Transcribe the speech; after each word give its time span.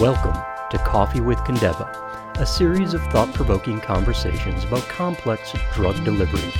Welcome 0.00 0.34
to 0.68 0.76
Coffee 0.84 1.22
with 1.22 1.38
Kindeva, 1.38 2.38
a 2.38 2.44
series 2.44 2.92
of 2.92 3.02
thought 3.04 3.32
provoking 3.32 3.80
conversations 3.80 4.62
about 4.64 4.86
complex 4.90 5.54
drug 5.72 6.04
delivery. 6.04 6.52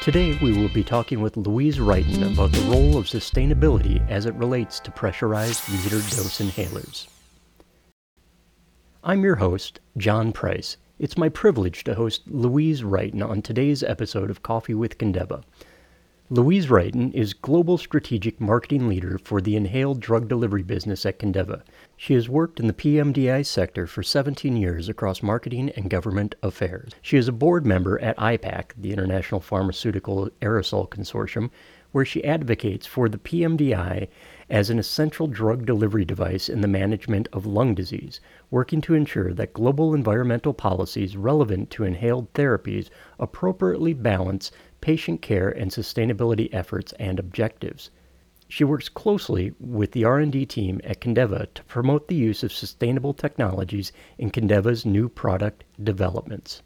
Today, 0.00 0.38
we 0.40 0.56
will 0.56 0.68
be 0.68 0.84
talking 0.84 1.20
with 1.20 1.36
Louise 1.36 1.78
Wrighton 1.78 2.32
about 2.32 2.52
the 2.52 2.60
role 2.70 2.96
of 2.96 3.06
sustainability 3.06 4.08
as 4.08 4.26
it 4.26 4.34
relates 4.34 4.78
to 4.78 4.92
pressurized 4.92 5.68
meter 5.72 5.96
dose 5.96 6.40
inhalers. 6.40 7.08
I'm 9.02 9.24
your 9.24 9.36
host, 9.36 9.80
John 9.96 10.30
Price. 10.30 10.76
It's 11.00 11.18
my 11.18 11.28
privilege 11.28 11.82
to 11.84 11.96
host 11.96 12.22
Louise 12.28 12.82
Wrighton 12.82 13.28
on 13.28 13.42
today's 13.42 13.82
episode 13.82 14.30
of 14.30 14.44
Coffee 14.44 14.74
with 14.74 14.98
Kindeva. 14.98 15.42
Louise 16.30 16.68
Wrighton 16.68 17.12
is 17.12 17.34
Global 17.34 17.76
Strategic 17.76 18.40
Marketing 18.40 18.88
Leader 18.88 19.18
for 19.22 19.42
the 19.42 19.56
inhaled 19.56 20.00
drug 20.00 20.26
delivery 20.26 20.62
business 20.62 21.04
at 21.04 21.18
Kindeva. 21.18 21.60
She 21.98 22.14
has 22.14 22.30
worked 22.30 22.58
in 22.58 22.66
the 22.66 22.72
PMDI 22.72 23.44
sector 23.44 23.86
for 23.86 24.02
17 24.02 24.56
years 24.56 24.88
across 24.88 25.22
marketing 25.22 25.68
and 25.76 25.90
government 25.90 26.34
affairs. 26.42 26.92
She 27.02 27.18
is 27.18 27.28
a 27.28 27.32
board 27.32 27.66
member 27.66 28.00
at 28.00 28.16
IPAC, 28.16 28.70
the 28.78 28.90
International 28.90 29.38
Pharmaceutical 29.38 30.30
Aerosol 30.40 30.88
Consortium, 30.88 31.50
where 31.92 32.06
she 32.06 32.24
advocates 32.24 32.86
for 32.86 33.08
the 33.08 33.18
PMDI 33.18 34.08
as 34.50 34.70
an 34.70 34.78
essential 34.78 35.26
drug 35.26 35.64
delivery 35.64 36.04
device 36.04 36.48
in 36.48 36.60
the 36.60 36.66
management 36.66 37.28
of 37.32 37.46
lung 37.46 37.74
disease, 37.74 38.20
working 38.50 38.80
to 38.80 38.94
ensure 38.94 39.32
that 39.32 39.52
global 39.52 39.94
environmental 39.94 40.52
policies 40.52 41.16
relevant 41.16 41.70
to 41.70 41.84
inhaled 41.84 42.32
therapies 42.32 42.88
appropriately 43.20 43.92
balance 43.92 44.50
patient 44.84 45.22
care 45.22 45.48
and 45.48 45.70
sustainability 45.70 46.50
efforts 46.52 46.92
and 46.98 47.18
objectives. 47.18 47.90
She 48.48 48.64
works 48.64 48.90
closely 48.90 49.54
with 49.58 49.92
the 49.92 50.04
R&D 50.04 50.44
team 50.44 50.78
at 50.84 51.00
Kindeva 51.00 51.46
to 51.54 51.64
promote 51.64 52.08
the 52.08 52.14
use 52.14 52.42
of 52.42 52.52
sustainable 52.52 53.14
technologies 53.14 53.92
in 54.18 54.30
Kindeva's 54.30 54.84
new 54.84 55.08
product 55.08 55.64
developments. 55.82 56.60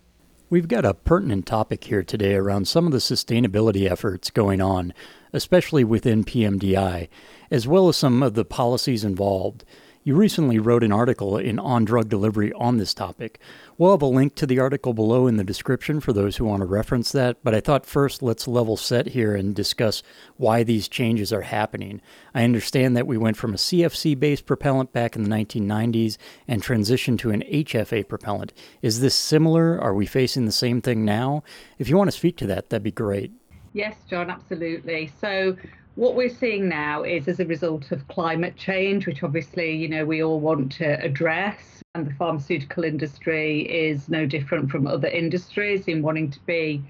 We've 0.51 0.67
got 0.67 0.85
a 0.85 0.95
pertinent 0.95 1.47
topic 1.47 1.85
here 1.85 2.03
today 2.03 2.35
around 2.35 2.67
some 2.67 2.87
of 2.87 2.93
the 2.93 2.99
sustainability 2.99 3.89
efforts 3.89 4.31
going 4.31 4.61
on, 4.61 4.93
especially 5.33 5.85
within 5.85 6.25
PMDI, 6.25 7.09
as 7.53 7.69
well 7.69 7.89
as 7.89 7.97
some 7.99 8.25
of 8.25 8.35
the 8.35 8.45
policies 8.45 9.05
involved. 9.05 9.65
You 10.09 10.14
recently 10.14 10.59
wrote 10.59 10.84
an 10.84 10.91
article 10.91 11.37
in 11.37 11.59
On 11.59 11.84
Drug 11.84 12.09
Delivery 12.09 12.51
on 12.55 12.78
this 12.78 12.95
topic. 12.95 13.39
We'll 13.77 13.91
have 13.91 14.01
a 14.01 14.06
link 14.06 14.34
to 14.37 14.47
the 14.47 14.59
article 14.59 14.95
below 14.95 15.27
in 15.27 15.37
the 15.37 15.45
description 15.45 16.00
for 16.00 16.15
those 16.15 16.39
who 16.39 16.47
want 16.47 16.62
to 16.62 16.67
reference 16.67 17.12
that, 17.12 17.45
but 17.45 17.55
I 17.55 17.61
thought 17.61 17.84
first 17.84 18.23
let's 18.23 18.48
level 18.48 18.78
set 18.78 19.09
here 19.09 19.37
and 19.37 19.55
discuss 19.55 20.03
why 20.39 20.62
these 20.62 20.89
changes 20.89 21.31
are 21.31 21.42
happening. 21.42 22.00
I 22.34 22.45
understand 22.45 22.97
that 22.97 23.06
we 23.06 23.19
went 23.19 23.37
from 23.37 23.53
a 23.53 23.59
CFC 23.59 24.19
based 24.19 24.47
propellant 24.47 24.95
back 24.95 25.15
in 25.15 25.25
the 25.25 25.28
1990s 25.28 26.17
and 26.48 26.62
transitioned 26.62 27.19
to 27.19 27.31
an 27.31 27.43
HFA 27.43 28.09
propellant. 28.09 28.55
Is 28.81 29.00
this 29.00 29.15
similar? 29.15 29.78
Are 29.78 29.93
we 29.93 30.06
facing 30.06 30.47
the 30.47 30.53
same 30.53 30.81
thing 30.81 31.05
now? 31.05 31.43
If 31.78 31.91
you 31.91 31.98
want 31.98 32.11
to 32.11 32.17
speak 32.17 32.39
to 32.39 32.47
that, 32.47 32.70
that'd 32.70 32.83
be 32.83 32.91
great. 32.91 33.31
Yes, 33.75 33.95
John, 34.09 34.31
absolutely. 34.31 35.12
So, 35.20 35.55
what 35.99 36.15
we're 36.15 36.29
seeing 36.29 36.69
now 36.69 37.03
is 37.03 37.27
as 37.27 37.41
a 37.41 37.45
result 37.45 37.91
of 37.91 38.07
climate 38.07 38.55
change, 38.55 39.05
which 39.05 39.25
obviously, 39.25 39.75
you 39.75 39.89
know, 39.89 40.05
we 40.05 40.23
all 40.23 40.39
want 40.39 40.71
to 40.71 40.85
address. 41.05 41.83
And 41.97 42.07
the 42.07 42.15
pharmaceutical 42.15 42.85
industry 42.85 43.63
is 43.63 44.09
no 44.09 44.25
different 44.25 44.71
from 44.71 44.87
other 44.87 45.09
industries 45.09 45.89
in 45.89 46.03
wanting 46.03 46.31
to 46.31 46.39
be, 46.47 46.81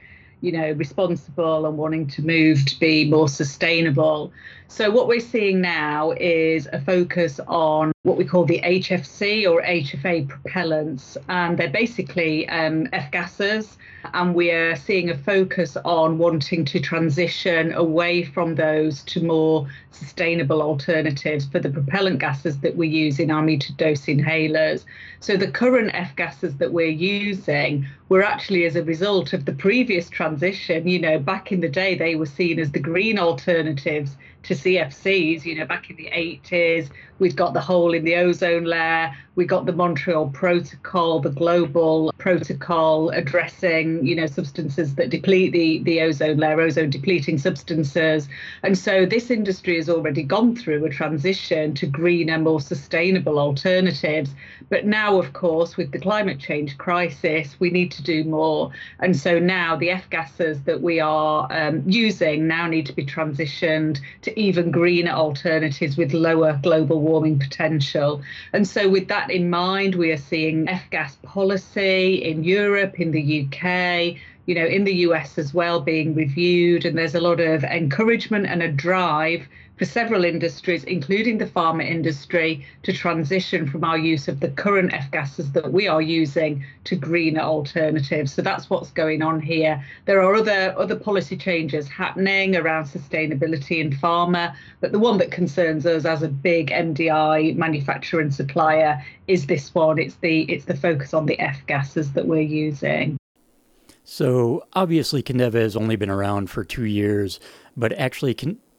you 0.43 0.53
know, 0.53 0.73
responsible 0.73 1.65
and 1.65 1.79
wanting 1.79 2.07
to 2.09 2.23
move 2.23 2.67
to 2.67 2.79
be 2.79 3.09
more 3.09 3.31
sustainable. 3.31 4.31
So, 4.71 4.91
what 4.91 5.09
we're 5.09 5.19
seeing 5.19 5.63
now 5.63 6.13
is 6.13 6.69
a 6.71 6.79
focus 6.79 7.41
on 7.49 7.91
what 8.03 8.19
we 8.19 8.25
call 8.27 8.45
the 8.45 8.61
HFC 8.61 9.51
or 9.51 9.63
HFA 9.63 10.29
propellants, 10.29 11.17
and 11.31 11.59
they're 11.59 11.71
basically 11.71 12.47
um, 12.51 12.87
F 12.93 13.11
gases. 13.11 13.79
And 14.13 14.35
we 14.35 14.51
are 14.51 14.77
seeing 14.77 15.09
a 15.09 15.17
focus 15.17 15.77
on 15.85 16.19
wanting 16.19 16.67
to 16.67 16.81
transition 16.81 17.73
away 17.73 18.25
from 18.25 18.55
those 18.55 19.03
to 19.05 19.25
more 19.25 19.69
sustainable 19.91 20.63
alternatives 20.63 21.47
for 21.47 21.59
the 21.59 21.71
propellant 21.71 22.21
gases 22.21 22.61
that 22.61 22.77
we 22.77 22.89
use 22.89 23.19
in 23.19 23.31
our 23.31 23.43
metered 23.43 23.77
dose 23.79 24.05
inhalers. 24.05 24.85
So, 25.21 25.39
the 25.39 25.51
current 25.51 25.93
F 25.95 26.15
gases 26.15 26.59
that 26.59 26.75
we're 26.75 26.91
using 26.91 27.87
were 28.11 28.23
actually 28.23 28.67
as 28.67 28.77
a 28.77 28.85
result 28.85 29.33
of 29.33 29.47
the 29.47 29.53
previous 29.53 30.11
transition. 30.11 30.87
You 30.87 31.01
know, 31.01 31.19
back 31.19 31.53
in 31.53 31.63
the 31.63 31.71
day, 31.71 31.95
they 31.95 32.17
were 32.17 32.27
seen 32.27 32.59
as 32.59 32.71
the 32.73 32.81
green 32.81 33.19
alternatives 33.19 34.15
to 34.45 34.55
CFCs, 34.55 35.45
you 35.45 35.57
know, 35.57 35.67
back 35.67 35.91
in 35.91 35.97
the 35.97 36.11
80s. 36.11 36.91
We've 37.19 37.37
got 37.37 37.53
the 37.53 37.61
hole 37.61 37.95
in 37.95 38.05
the 38.05 38.17
ozone 38.17 38.65
layer. 38.65 39.15
We've 39.35 39.49
got 39.49 39.67
the 39.67 39.73
Montreal 39.73 40.31
Protocol, 40.31 41.21
the 41.21 41.31
global 41.31 42.13
protocol 42.19 43.11
addressing, 43.11 44.05
you 44.05 44.17
know, 44.17 44.27
substances 44.27 44.97
that 44.97 45.11
deplete 45.11 45.53
the, 45.53 45.79
the 45.85 46.01
ozone 46.01 46.39
layer, 46.39 46.61
ozone 46.61 46.91
depleting 46.91 47.39
substances. 47.39 48.29
And 48.65 48.77
so 48.77 49.07
this 49.07 49.31
industry 49.31 49.77
has 49.77 49.89
already 49.89 50.25
gone 50.25 50.57
through 50.57 50.85
a 50.85 50.91
transition 50.91 51.75
to 51.75 51.87
greener, 51.87 52.39
more 52.39 52.61
sustainable 52.61 53.39
alternatives. 53.39 54.31
But 54.71 54.87
now, 54.87 55.19
of 55.19 55.33
course, 55.33 55.77
with 55.77 55.93
the 55.93 56.01
climate 56.01 56.41
change 56.41 56.77
crisis, 56.79 57.57
we 57.61 57.71
need 57.71 57.93
to 57.93 58.03
do 58.03 58.25
more. 58.25 58.73
And 58.99 59.17
so 59.17 59.39
now 59.39 59.77
the 59.77 59.91
F 59.91 60.11
gases 60.11 60.63
that 60.63 60.83
we 60.83 60.99
are 60.99 61.47
um, 61.51 61.83
using 61.87 62.49
now 62.49 62.67
need 62.67 62.87
to 62.87 62.93
be 62.93 63.07
transitioned 63.07 64.01
to 64.23 64.39
even 64.39 64.73
greener 64.73 65.13
alternatives 65.13 65.97
with 65.97 66.13
lower 66.13 66.59
global 66.61 67.01
warming 67.09 67.39
potential. 67.39 68.23
And 68.53 68.67
so, 68.67 68.89
with 68.89 69.09
that 69.09 69.31
in 69.31 69.51
mind, 69.51 69.95
we 69.95 70.11
are 70.13 70.19
seeing 70.19 70.69
F 70.69 70.89
gas 70.91 71.17
policy 71.23 72.23
in 72.23 72.45
Europe, 72.45 73.01
in 73.01 73.11
the 73.11 73.47
UK, 73.47 74.17
you 74.49 74.55
know, 74.55 74.65
in 74.65 74.85
the 74.85 74.95
US 75.07 75.37
as 75.37 75.53
well 75.53 75.79
being 75.79 76.15
reviewed. 76.15 76.87
And 76.87 76.97
there's 76.97 77.15
a 77.15 77.21
lot 77.21 77.39
of 77.39 77.65
encouragement 77.65 78.47
and 78.47 78.63
a 78.63 78.73
drive 78.73 79.47
for 79.77 79.85
several 79.85 80.25
industries, 80.25 80.85
including 80.85 81.37
the 81.37 81.45
pharma 81.45 81.87
industry, 81.87 82.65
to 82.85 82.95
transition 82.95 83.71
from 83.71 83.85
our 83.85 83.99
use 83.99 84.27
of 84.27 84.41
the 84.41 84.49
current 84.49 84.95
F 84.95 85.11
gases 85.11 85.53
that 85.53 85.71
we 85.71 85.87
are 85.87 86.01
using 86.01 86.65
to 86.85 86.97
greener 86.97 87.43
alternatives. 87.43 88.33
So 88.33 88.41
that's 88.41 88.71
what's 88.71 88.91
going 88.91 89.21
on 89.21 89.39
here. 89.39 89.85
There 90.07 90.23
are 90.23 90.35
other 90.35 90.75
other 90.79 90.97
policy 90.97 91.37
changes 91.37 91.87
happening 91.87 92.57
around 92.57 92.85
sustainability 92.85 93.81
in 93.83 93.91
pharma, 93.91 94.55
but 94.81 94.93
the 94.93 94.99
one 94.99 95.19
that 95.19 95.31
concerns 95.31 95.85
us 95.85 96.07
as 96.07 96.23
a 96.23 96.29
big 96.29 96.71
MDI 96.71 97.55
manufacturer 97.55 98.23
and 98.23 98.35
supplier 98.35 99.05
is 99.27 99.45
this 99.45 99.75
one. 99.75 99.99
It's 99.99 100.17
the 100.17 100.45
it's 100.45 100.65
the 100.65 100.75
focus 100.75 101.13
on 101.13 101.27
the 101.27 101.39
F 101.39 101.61
gases 101.67 102.15
that 102.15 102.27
we're 102.27 102.41
using. 102.41 103.18
So 104.11 104.65
obviously, 104.73 105.23
Kindeva 105.23 105.61
has 105.61 105.77
only 105.77 105.95
been 105.95 106.09
around 106.09 106.49
for 106.49 106.65
two 106.65 106.87
years, 106.87 107.39
but 107.77 107.93
actually, 107.93 108.35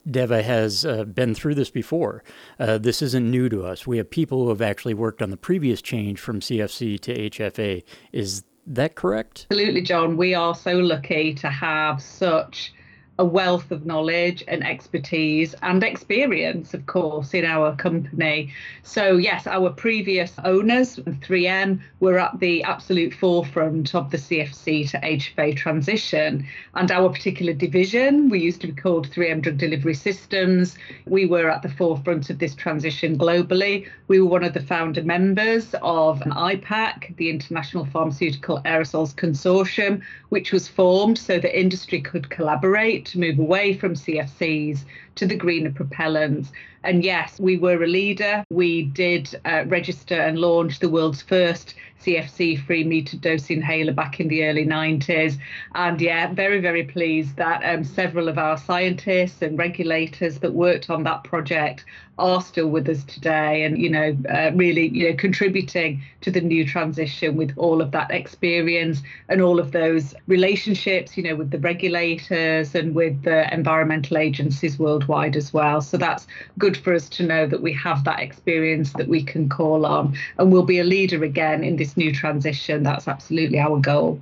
Deva 0.09 0.41
has 0.41 0.87
uh, 0.87 1.03
been 1.03 1.35
through 1.35 1.53
this 1.53 1.69
before. 1.69 2.23
Uh, 2.59 2.79
this 2.79 3.03
isn't 3.03 3.29
new 3.29 3.47
to 3.47 3.63
us. 3.63 3.85
We 3.85 3.97
have 3.97 4.09
people 4.09 4.41
who 4.41 4.49
have 4.49 4.63
actually 4.63 4.95
worked 4.95 5.21
on 5.21 5.29
the 5.29 5.37
previous 5.37 5.83
change 5.83 6.19
from 6.19 6.39
CFC 6.39 6.99
to 7.01 7.29
HFA. 7.29 7.83
Is 8.11 8.43
that 8.65 8.95
correct? 8.95 9.45
Absolutely, 9.51 9.83
John. 9.83 10.17
We 10.17 10.33
are 10.33 10.55
so 10.55 10.73
lucky 10.79 11.35
to 11.35 11.47
have 11.47 12.01
such 12.01 12.73
a 13.19 13.25
wealth 13.25 13.69
of 13.69 13.85
knowledge 13.85 14.45
and 14.47 14.65
expertise 14.65 15.53
and 15.61 15.83
experience, 15.83 16.73
of 16.73 16.85
course, 16.85 17.33
in 17.33 17.43
our 17.43 17.75
company. 17.75 18.51
So, 18.83 19.17
yes, 19.17 19.45
our 19.45 19.71
previous 19.71 20.31
owners, 20.45 20.95
3M, 20.95 21.81
were 21.99 22.17
at 22.17 22.39
the 22.39 22.63
absolute 22.63 23.13
forefront 23.13 23.93
of 23.93 24.09
the 24.09 24.17
CFC 24.17 24.89
to 24.91 24.99
HFA 25.01 25.55
transition. 25.57 26.47
And 26.75 26.89
our 26.91 27.09
particular 27.09 27.51
division, 27.51 28.29
we 28.29 28.39
used 28.39 28.61
to 28.61 28.67
be 28.67 28.81
called 28.81 29.09
3M 29.11 29.41
Drug 29.41 29.57
Delivery 29.57 29.95
Systems, 29.95 30.77
we 31.05 31.25
were 31.25 31.49
at 31.49 31.61
the 31.61 31.69
forefront 31.69 32.29
of 32.29 32.39
this 32.39 32.55
transition 32.55 33.17
globally. 33.17 33.85
We 34.07 34.21
were 34.21 34.29
one 34.29 34.45
of 34.45 34.53
the 34.53 34.61
founder 34.61 35.03
members 35.03 35.75
of 35.81 36.21
IPAC, 36.21 37.17
the 37.17 37.29
International 37.29 37.85
Pharmaceutical 37.85 38.61
Aerosols 38.61 39.13
Consortium, 39.13 40.01
which 40.29 40.53
was 40.53 40.69
formed 40.69 41.17
so 41.17 41.37
that 41.37 41.59
industry 41.59 41.99
could 41.99 42.29
collaborate 42.29 43.08
to 43.09 43.19
move 43.19 43.39
away 43.39 43.73
from 43.73 43.93
CFCs 43.93 44.79
to 45.19 45.27
the 45.27 45.35
greener 45.35 45.69
propellants. 45.69 46.47
And 46.83 47.03
yes, 47.03 47.39
we 47.39 47.57
were 47.57 47.83
a 47.83 47.87
leader. 47.87 48.43
We 48.49 48.83
did 48.83 49.39
uh, 49.43 49.65
register 49.67 50.15
and 50.15 50.39
launch 50.39 50.79
the 50.79 50.87
world's 50.87 51.21
first 51.21 51.75
CFC 52.01 52.63
free 52.65 52.85
metered 52.85 53.19
dose 53.19 53.49
inhaler 53.49 53.91
back 53.91 54.21
in 54.21 54.29
the 54.29 54.45
early 54.45 54.65
90s. 54.65 55.37
And 55.75 55.99
yeah, 55.99 56.33
very, 56.33 56.61
very 56.61 56.83
pleased 56.83 57.35
that 57.35 57.61
um, 57.65 57.83
several 57.83 58.29
of 58.29 58.37
our 58.37 58.57
scientists 58.57 59.41
and 59.41 59.57
regulators 59.57 60.39
that 60.39 60.53
worked 60.53 60.89
on 60.89 61.03
that 61.03 61.25
project 61.25 61.83
are 62.17 62.41
still 62.41 62.69
with 62.69 62.87
us 62.87 63.03
today 63.03 63.63
and, 63.63 63.77
you 63.77 63.89
know, 63.89 64.15
uh, 64.29 64.51
really, 64.53 64.87
you 64.87 65.09
know, 65.09 65.15
contributing 65.17 66.01
to 66.21 66.31
the 66.31 66.41
new 66.41 66.65
transition 66.65 67.35
with 67.35 67.51
all 67.57 67.81
of 67.81 67.91
that 67.91 68.11
experience 68.11 69.01
and 69.27 69.41
all 69.41 69.59
of 69.59 69.73
those 69.73 70.13
relationships, 70.27 71.17
you 71.17 71.23
know, 71.23 71.35
with 71.35 71.51
the 71.51 71.59
regulators 71.59 72.75
and 72.75 72.95
with 72.95 73.21
the 73.23 73.53
environmental 73.53 74.17
agencies 74.17 74.79
worldwide 74.79 75.08
worldwide 75.09 75.35
as 75.35 75.53
well. 75.53 75.81
So 75.81 75.97
that's 75.97 76.27
good 76.57 76.77
for 76.77 76.93
us 76.93 77.09
to 77.09 77.23
know 77.23 77.47
that 77.47 77.61
we 77.61 77.73
have 77.73 78.03
that 78.03 78.19
experience 78.19 78.93
that 78.93 79.07
we 79.07 79.23
can 79.23 79.49
call 79.49 79.85
on 79.85 80.15
and 80.37 80.51
we'll 80.51 80.63
be 80.63 80.79
a 80.79 80.83
leader 80.83 81.23
again 81.23 81.63
in 81.63 81.75
this 81.75 81.97
new 81.97 82.13
transition. 82.13 82.83
That's 82.83 83.07
absolutely 83.07 83.59
our 83.59 83.79
goal. 83.79 84.21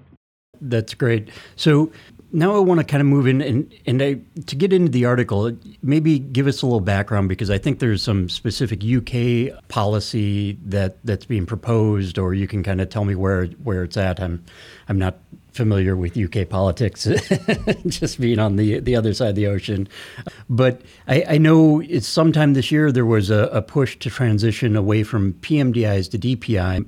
That's 0.59 0.93
great. 0.95 1.29
So 1.55 1.91
now 2.31 2.55
I 2.55 2.59
want 2.59 2.79
to 2.79 2.85
kind 2.85 3.01
of 3.01 3.07
move 3.07 3.27
in 3.27 3.41
and, 3.41 3.73
and 3.85 4.01
I, 4.01 4.19
to 4.47 4.55
get 4.55 4.73
into 4.73 4.91
the 4.91 5.05
article, 5.05 5.55
maybe 5.83 6.19
give 6.19 6.47
us 6.47 6.61
a 6.61 6.65
little 6.65 6.79
background 6.79 7.29
because 7.29 7.49
I 7.49 7.57
think 7.57 7.79
there's 7.79 8.01
some 8.01 8.27
specific 8.27 8.83
UK 8.83 9.67
policy 9.67 10.57
that, 10.65 10.97
that's 11.05 11.25
being 11.25 11.45
proposed, 11.45 12.17
or 12.17 12.33
you 12.33 12.47
can 12.47 12.63
kind 12.63 12.81
of 12.81 12.89
tell 12.89 13.05
me 13.05 13.15
where 13.15 13.45
where 13.63 13.83
it's 13.83 13.97
at. 13.97 14.19
I'm 14.19 14.43
I'm 14.89 14.97
not 14.97 15.19
familiar 15.57 15.95
with 15.95 16.15
UK 16.17 16.47
politics, 16.47 17.03
just 17.87 18.21
being 18.21 18.39
on 18.39 18.55
the 18.55 18.79
the 18.79 18.95
other 18.95 19.13
side 19.13 19.29
of 19.29 19.35
the 19.35 19.47
ocean. 19.47 19.87
But 20.49 20.81
I, 21.07 21.25
I 21.29 21.37
know 21.37 21.81
it's 21.81 22.07
sometime 22.07 22.53
this 22.53 22.71
year 22.71 22.91
there 22.91 23.05
was 23.05 23.29
a, 23.29 23.49
a, 23.51 23.61
push 23.61 23.97
to 23.99 24.09
transition 24.09 24.75
away 24.75 25.03
from 25.03 25.33
PMDIs 25.33 26.09
to 26.11 26.17
DPI. 26.17 26.87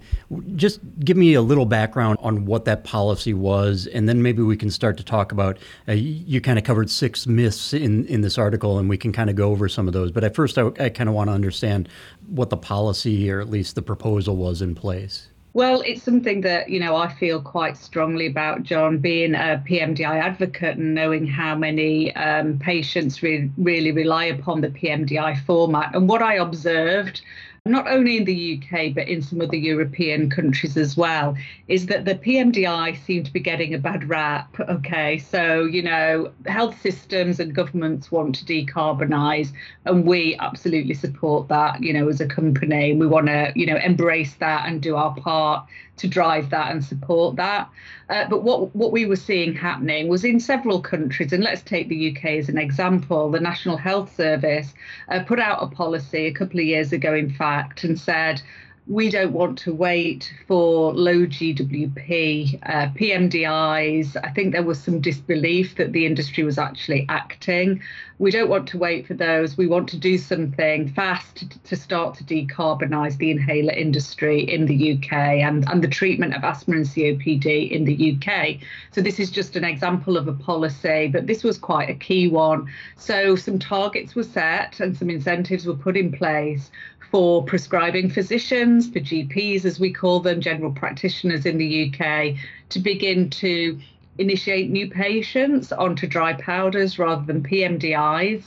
Just 0.55 0.79
give 1.03 1.17
me 1.17 1.33
a 1.33 1.41
little 1.41 1.65
background 1.65 2.17
on 2.21 2.45
what 2.45 2.65
that 2.65 2.85
policy 2.85 3.33
was, 3.33 3.87
and 3.87 4.07
then 4.07 4.21
maybe 4.21 4.41
we 4.41 4.55
can 4.55 4.69
start 4.69 4.95
to 4.97 5.03
talk 5.03 5.31
about. 5.31 5.57
Uh, 5.87 5.93
you 5.93 6.39
kind 6.39 6.57
of 6.57 6.63
covered 6.63 6.89
six 6.89 7.27
myths 7.27 7.73
in 7.73 8.05
in 8.05 8.21
this 8.21 8.37
article, 8.37 8.77
and 8.77 8.87
we 8.87 8.97
can 8.97 9.11
kind 9.11 9.29
of 9.29 9.35
go 9.35 9.49
over 9.51 9.67
some 9.67 9.87
of 9.87 9.93
those. 9.93 10.11
But 10.11 10.23
at 10.23 10.35
first, 10.35 10.57
I, 10.57 10.67
I 10.79 10.89
kind 10.89 11.09
of 11.09 11.15
want 11.15 11.29
to 11.29 11.33
understand 11.33 11.89
what 12.27 12.49
the 12.49 12.57
policy, 12.57 13.29
or 13.29 13.41
at 13.41 13.49
least 13.49 13.75
the 13.75 13.81
proposal, 13.81 14.37
was 14.37 14.61
in 14.61 14.75
place. 14.75 15.27
Well, 15.53 15.81
it's 15.81 16.03
something 16.03 16.41
that, 16.41 16.69
you 16.69 16.79
know, 16.79 16.95
I 16.95 17.11
feel 17.11 17.41
quite 17.41 17.75
strongly 17.75 18.27
about, 18.27 18.61
John, 18.61 18.99
being 18.99 19.33
a 19.33 19.63
PMDI 19.67 20.21
advocate 20.21 20.77
and 20.77 20.93
knowing 20.93 21.25
how 21.25 21.55
many 21.55 22.15
um, 22.15 22.59
patients 22.59 23.23
re- 23.23 23.49
really 23.57 23.91
rely 23.91 24.25
upon 24.25 24.61
the 24.61 24.69
PMDI 24.69 25.43
format. 25.45 25.95
And 25.95 26.07
what 26.07 26.21
I 26.21 26.35
observed 26.35 27.21
not 27.69 27.87
only 27.87 28.17
in 28.17 28.25
the 28.25 28.61
UK 28.61 28.93
but 28.93 29.07
in 29.07 29.21
some 29.21 29.41
other 29.41 29.55
European 29.55 30.29
countries 30.29 30.77
as 30.77 30.97
well, 30.97 31.35
is 31.67 31.85
that 31.87 32.05
the 32.05 32.15
PMDI 32.15 32.97
seem 33.05 33.23
to 33.23 33.31
be 33.31 33.39
getting 33.39 33.73
a 33.73 33.77
bad 33.77 34.09
rap. 34.09 34.59
Okay, 34.59 35.17
so 35.17 35.63
you 35.65 35.81
know, 35.81 36.31
health 36.45 36.79
systems 36.81 37.39
and 37.39 37.53
governments 37.53 38.11
want 38.11 38.35
to 38.35 38.45
decarbonise, 38.45 39.51
and 39.85 40.05
we 40.05 40.35
absolutely 40.39 40.93
support 40.93 41.47
that. 41.49 41.81
You 41.81 41.93
know, 41.93 42.07
as 42.09 42.21
a 42.21 42.27
company, 42.27 42.93
we 42.93 43.07
want 43.07 43.27
to 43.27 43.51
you 43.55 43.65
know 43.65 43.77
embrace 43.77 44.35
that 44.35 44.67
and 44.67 44.81
do 44.81 44.95
our 44.95 45.15
part 45.15 45.67
to 45.99 46.07
drive 46.07 46.49
that 46.49 46.71
and 46.71 46.83
support 46.83 47.35
that. 47.35 47.69
Uh, 48.09 48.27
but 48.27 48.43
what 48.43 48.75
what 48.75 48.91
we 48.91 49.05
were 49.05 49.15
seeing 49.15 49.53
happening 49.53 50.07
was 50.07 50.23
in 50.23 50.39
several 50.39 50.81
countries, 50.81 51.31
and 51.31 51.43
let's 51.43 51.61
take 51.61 51.89
the 51.89 52.09
UK 52.09 52.25
as 52.39 52.49
an 52.49 52.57
example. 52.57 53.29
The 53.29 53.39
National 53.39 53.77
Health 53.77 54.15
Service 54.15 54.73
uh, 55.09 55.23
put 55.23 55.39
out 55.39 55.61
a 55.61 55.67
policy 55.67 56.25
a 56.25 56.33
couple 56.33 56.59
of 56.59 56.65
years 56.65 56.91
ago, 56.91 57.13
in 57.13 57.29
fact, 57.29 57.58
and 57.83 57.99
said 57.99 58.41
we 58.89 59.11
don't 59.11 59.33
want 59.33 59.59
to 59.59 59.71
wait 59.71 60.33
for 60.47 60.91
low 60.93 61.27
GWP 61.27 62.59
uh, 62.63 62.87
PMDIs. 62.95 64.17
I 64.23 64.31
think 64.31 64.51
there 64.51 64.63
was 64.63 64.81
some 64.81 64.99
disbelief 64.99 65.75
that 65.75 65.91
the 65.91 66.07
industry 66.07 66.43
was 66.43 66.57
actually 66.57 67.05
acting. 67.07 67.81
We 68.17 68.31
don't 68.31 68.49
want 68.49 68.67
to 68.69 68.79
wait 68.79 69.05
for 69.05 69.13
those. 69.13 69.55
We 69.55 69.67
want 69.67 69.89
to 69.89 69.97
do 69.97 70.17
something 70.17 70.89
fast 70.89 71.35
to, 71.37 71.59
to 71.65 71.75
start 71.75 72.15
to 72.15 72.23
decarbonise 72.23 73.17
the 73.17 73.29
inhaler 73.29 73.73
industry 73.73 74.41
in 74.41 74.65
the 74.65 74.93
UK 74.93 75.13
and, 75.13 75.69
and 75.69 75.83
the 75.83 75.87
treatment 75.87 76.33
of 76.33 76.43
asthma 76.43 76.77
and 76.77 76.85
COPD 76.85 77.69
in 77.69 77.85
the 77.85 78.17
UK. 78.17 78.57
So, 78.91 79.01
this 79.01 79.19
is 79.19 79.29
just 79.29 79.55
an 79.55 79.63
example 79.63 80.17
of 80.17 80.27
a 80.27 80.33
policy, 80.33 81.09
but 81.13 81.27
this 81.27 81.43
was 81.43 81.59
quite 81.59 81.91
a 81.91 81.95
key 81.95 82.27
one. 82.27 82.67
So, 82.95 83.35
some 83.35 83.59
targets 83.59 84.15
were 84.15 84.23
set 84.23 84.79
and 84.79 84.97
some 84.97 85.11
incentives 85.11 85.67
were 85.67 85.75
put 85.75 85.95
in 85.95 86.11
place 86.11 86.71
for 87.11 87.43
prescribing 87.43 88.09
physicians, 88.09 88.89
for 88.89 88.99
GPs, 88.99 89.65
as 89.65 89.79
we 89.79 89.91
call 89.91 90.19
them, 90.19 90.41
general 90.41 90.71
practitioners 90.71 91.45
in 91.45 91.57
the 91.57 91.91
UK, 91.93 92.35
to 92.69 92.79
begin 92.79 93.29
to 93.31 93.79
initiate 94.17 94.69
new 94.69 94.89
patients 94.89 95.71
onto 95.71 96.05
dry 96.05 96.33
powders 96.33 96.99
rather 96.99 97.25
than 97.25 97.41
PMDIs 97.41 98.43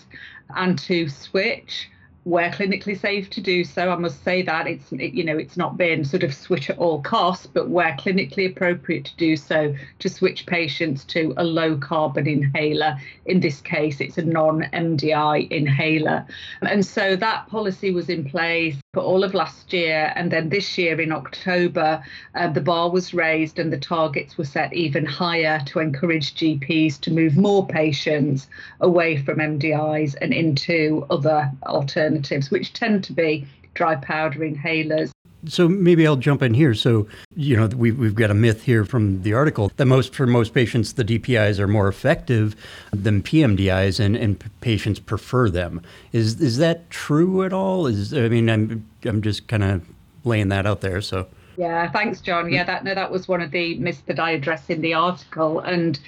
and 0.55 0.79
to 0.79 1.09
switch 1.09 1.89
where 2.25 2.51
clinically 2.51 2.99
safe 2.99 3.29
to 3.31 3.41
do 3.41 3.65
so. 3.65 3.91
I 3.91 3.97
must 3.97 4.23
say 4.23 4.43
that 4.43 4.69
it's 4.69 4.93
it, 4.93 5.13
you 5.13 5.25
know 5.25 5.37
it's 5.37 5.57
not 5.57 5.77
been 5.77 6.05
sort 6.05 6.23
of 6.23 6.33
switch 6.33 6.71
at 6.71 6.79
all 6.79 7.03
costs, 7.03 7.47
but 7.47 7.69
where 7.69 7.97
clinically 7.99 8.51
appropriate 8.51 9.07
to 9.07 9.17
do 9.17 9.37
so 9.37 9.75
to 9.99 10.09
switch 10.09 10.47
patients 10.47 11.05
to 11.07 11.35
a 11.37 11.45
low 11.45 11.77
carbon 11.77 12.29
inhaler. 12.29 12.97
In 13.27 13.41
this 13.41 13.61
case, 13.61 14.01
it's 14.01 14.19
a 14.19 14.23
non 14.23 14.63
MDI 14.73 15.51
inhaler, 15.51 16.25
and 16.63 16.87
so 16.87 17.17
that 17.17 17.49
policy 17.49 17.91
was 17.91 18.09
in 18.09 18.25
place 18.25 18.77
for 18.95 19.01
all 19.01 19.25
of 19.25 19.35
last 19.35 19.73
year, 19.73 20.13
and 20.15 20.31
then 20.31 20.49
this 20.49 20.79
year 20.79 21.01
in 21.01 21.13
October, 21.13 22.05
uh, 22.35 22.49
the 22.49 22.61
bar 22.61 22.91
was 22.91 23.15
raised 23.15 23.59
and 23.59 23.73
the 23.73 23.79
targets 23.79 24.39
were 24.39 24.45
set 24.45 24.73
even 24.75 25.05
higher 25.05 25.61
to 25.67 25.81
encourage 25.81 26.35
GPs 26.35 27.01
to 27.01 27.11
move 27.11 27.37
more 27.37 27.67
patients 27.67 28.47
away 28.81 29.17
from 29.17 29.39
MDIs 29.39 30.15
and 30.21 30.33
into 30.33 31.07
other 31.11 31.51
alternatives 31.67 32.12
alternatives, 32.13 32.51
which 32.51 32.73
tend 32.73 33.05
to 33.05 33.13
be 33.13 33.47
dry 33.75 33.97
powder 33.97 34.41
inhalers. 34.41 35.11
So 35.47 35.69
maybe 35.69 36.07
I'll 36.07 36.17
jump 36.17 36.41
in 36.41 36.55
here. 36.55 36.73
So 36.73 37.09
you 37.35 37.57
know 37.57 37.67
we've 37.67 37.99
we've 37.99 38.15
got 38.15 38.31
a 38.31 38.35
myth 38.35 38.63
here 38.63 38.85
from 38.85 39.23
the 39.23 39.33
article 39.33 39.73
that 39.77 39.87
most 39.87 40.15
for 40.15 40.27
most 40.27 40.55
patients 40.55 40.93
the 40.93 41.05
DPIs 41.05 41.59
are 41.59 41.67
more 41.67 41.89
effective 41.89 42.55
than 42.93 43.23
PMDIs 43.23 43.99
and, 43.99 44.15
and 44.15 44.43
patients 44.61 45.01
prefer 45.01 45.51
them. 45.51 45.83
Is 46.13 46.41
is 46.41 46.59
that 46.59 46.89
true 46.91 47.43
at 47.45 47.53
all? 47.53 47.89
Is 47.89 48.15
I 48.15 48.29
mean 48.29 48.49
I'm 48.49 48.89
I'm 49.05 49.21
just 49.21 49.49
kind 49.49 49.65
of 49.65 49.85
laying 50.25 50.49
that 50.51 50.65
out 50.65 50.81
there. 50.81 51.01
So 51.01 51.27
yeah, 51.57 51.91
thanks, 51.91 52.21
John. 52.21 52.53
Yeah, 52.53 52.65
that 52.65 52.85
no, 52.85 52.95
that 52.95 53.11
was 53.11 53.27
one 53.27 53.43
of 53.43 53.51
the 53.51 53.77
myths 53.79 54.03
that 54.07 54.21
I 54.21 54.31
addressed 54.31 54.71
in 54.71 54.81
the 54.81 54.95
article, 54.95 55.59
and 55.59 55.99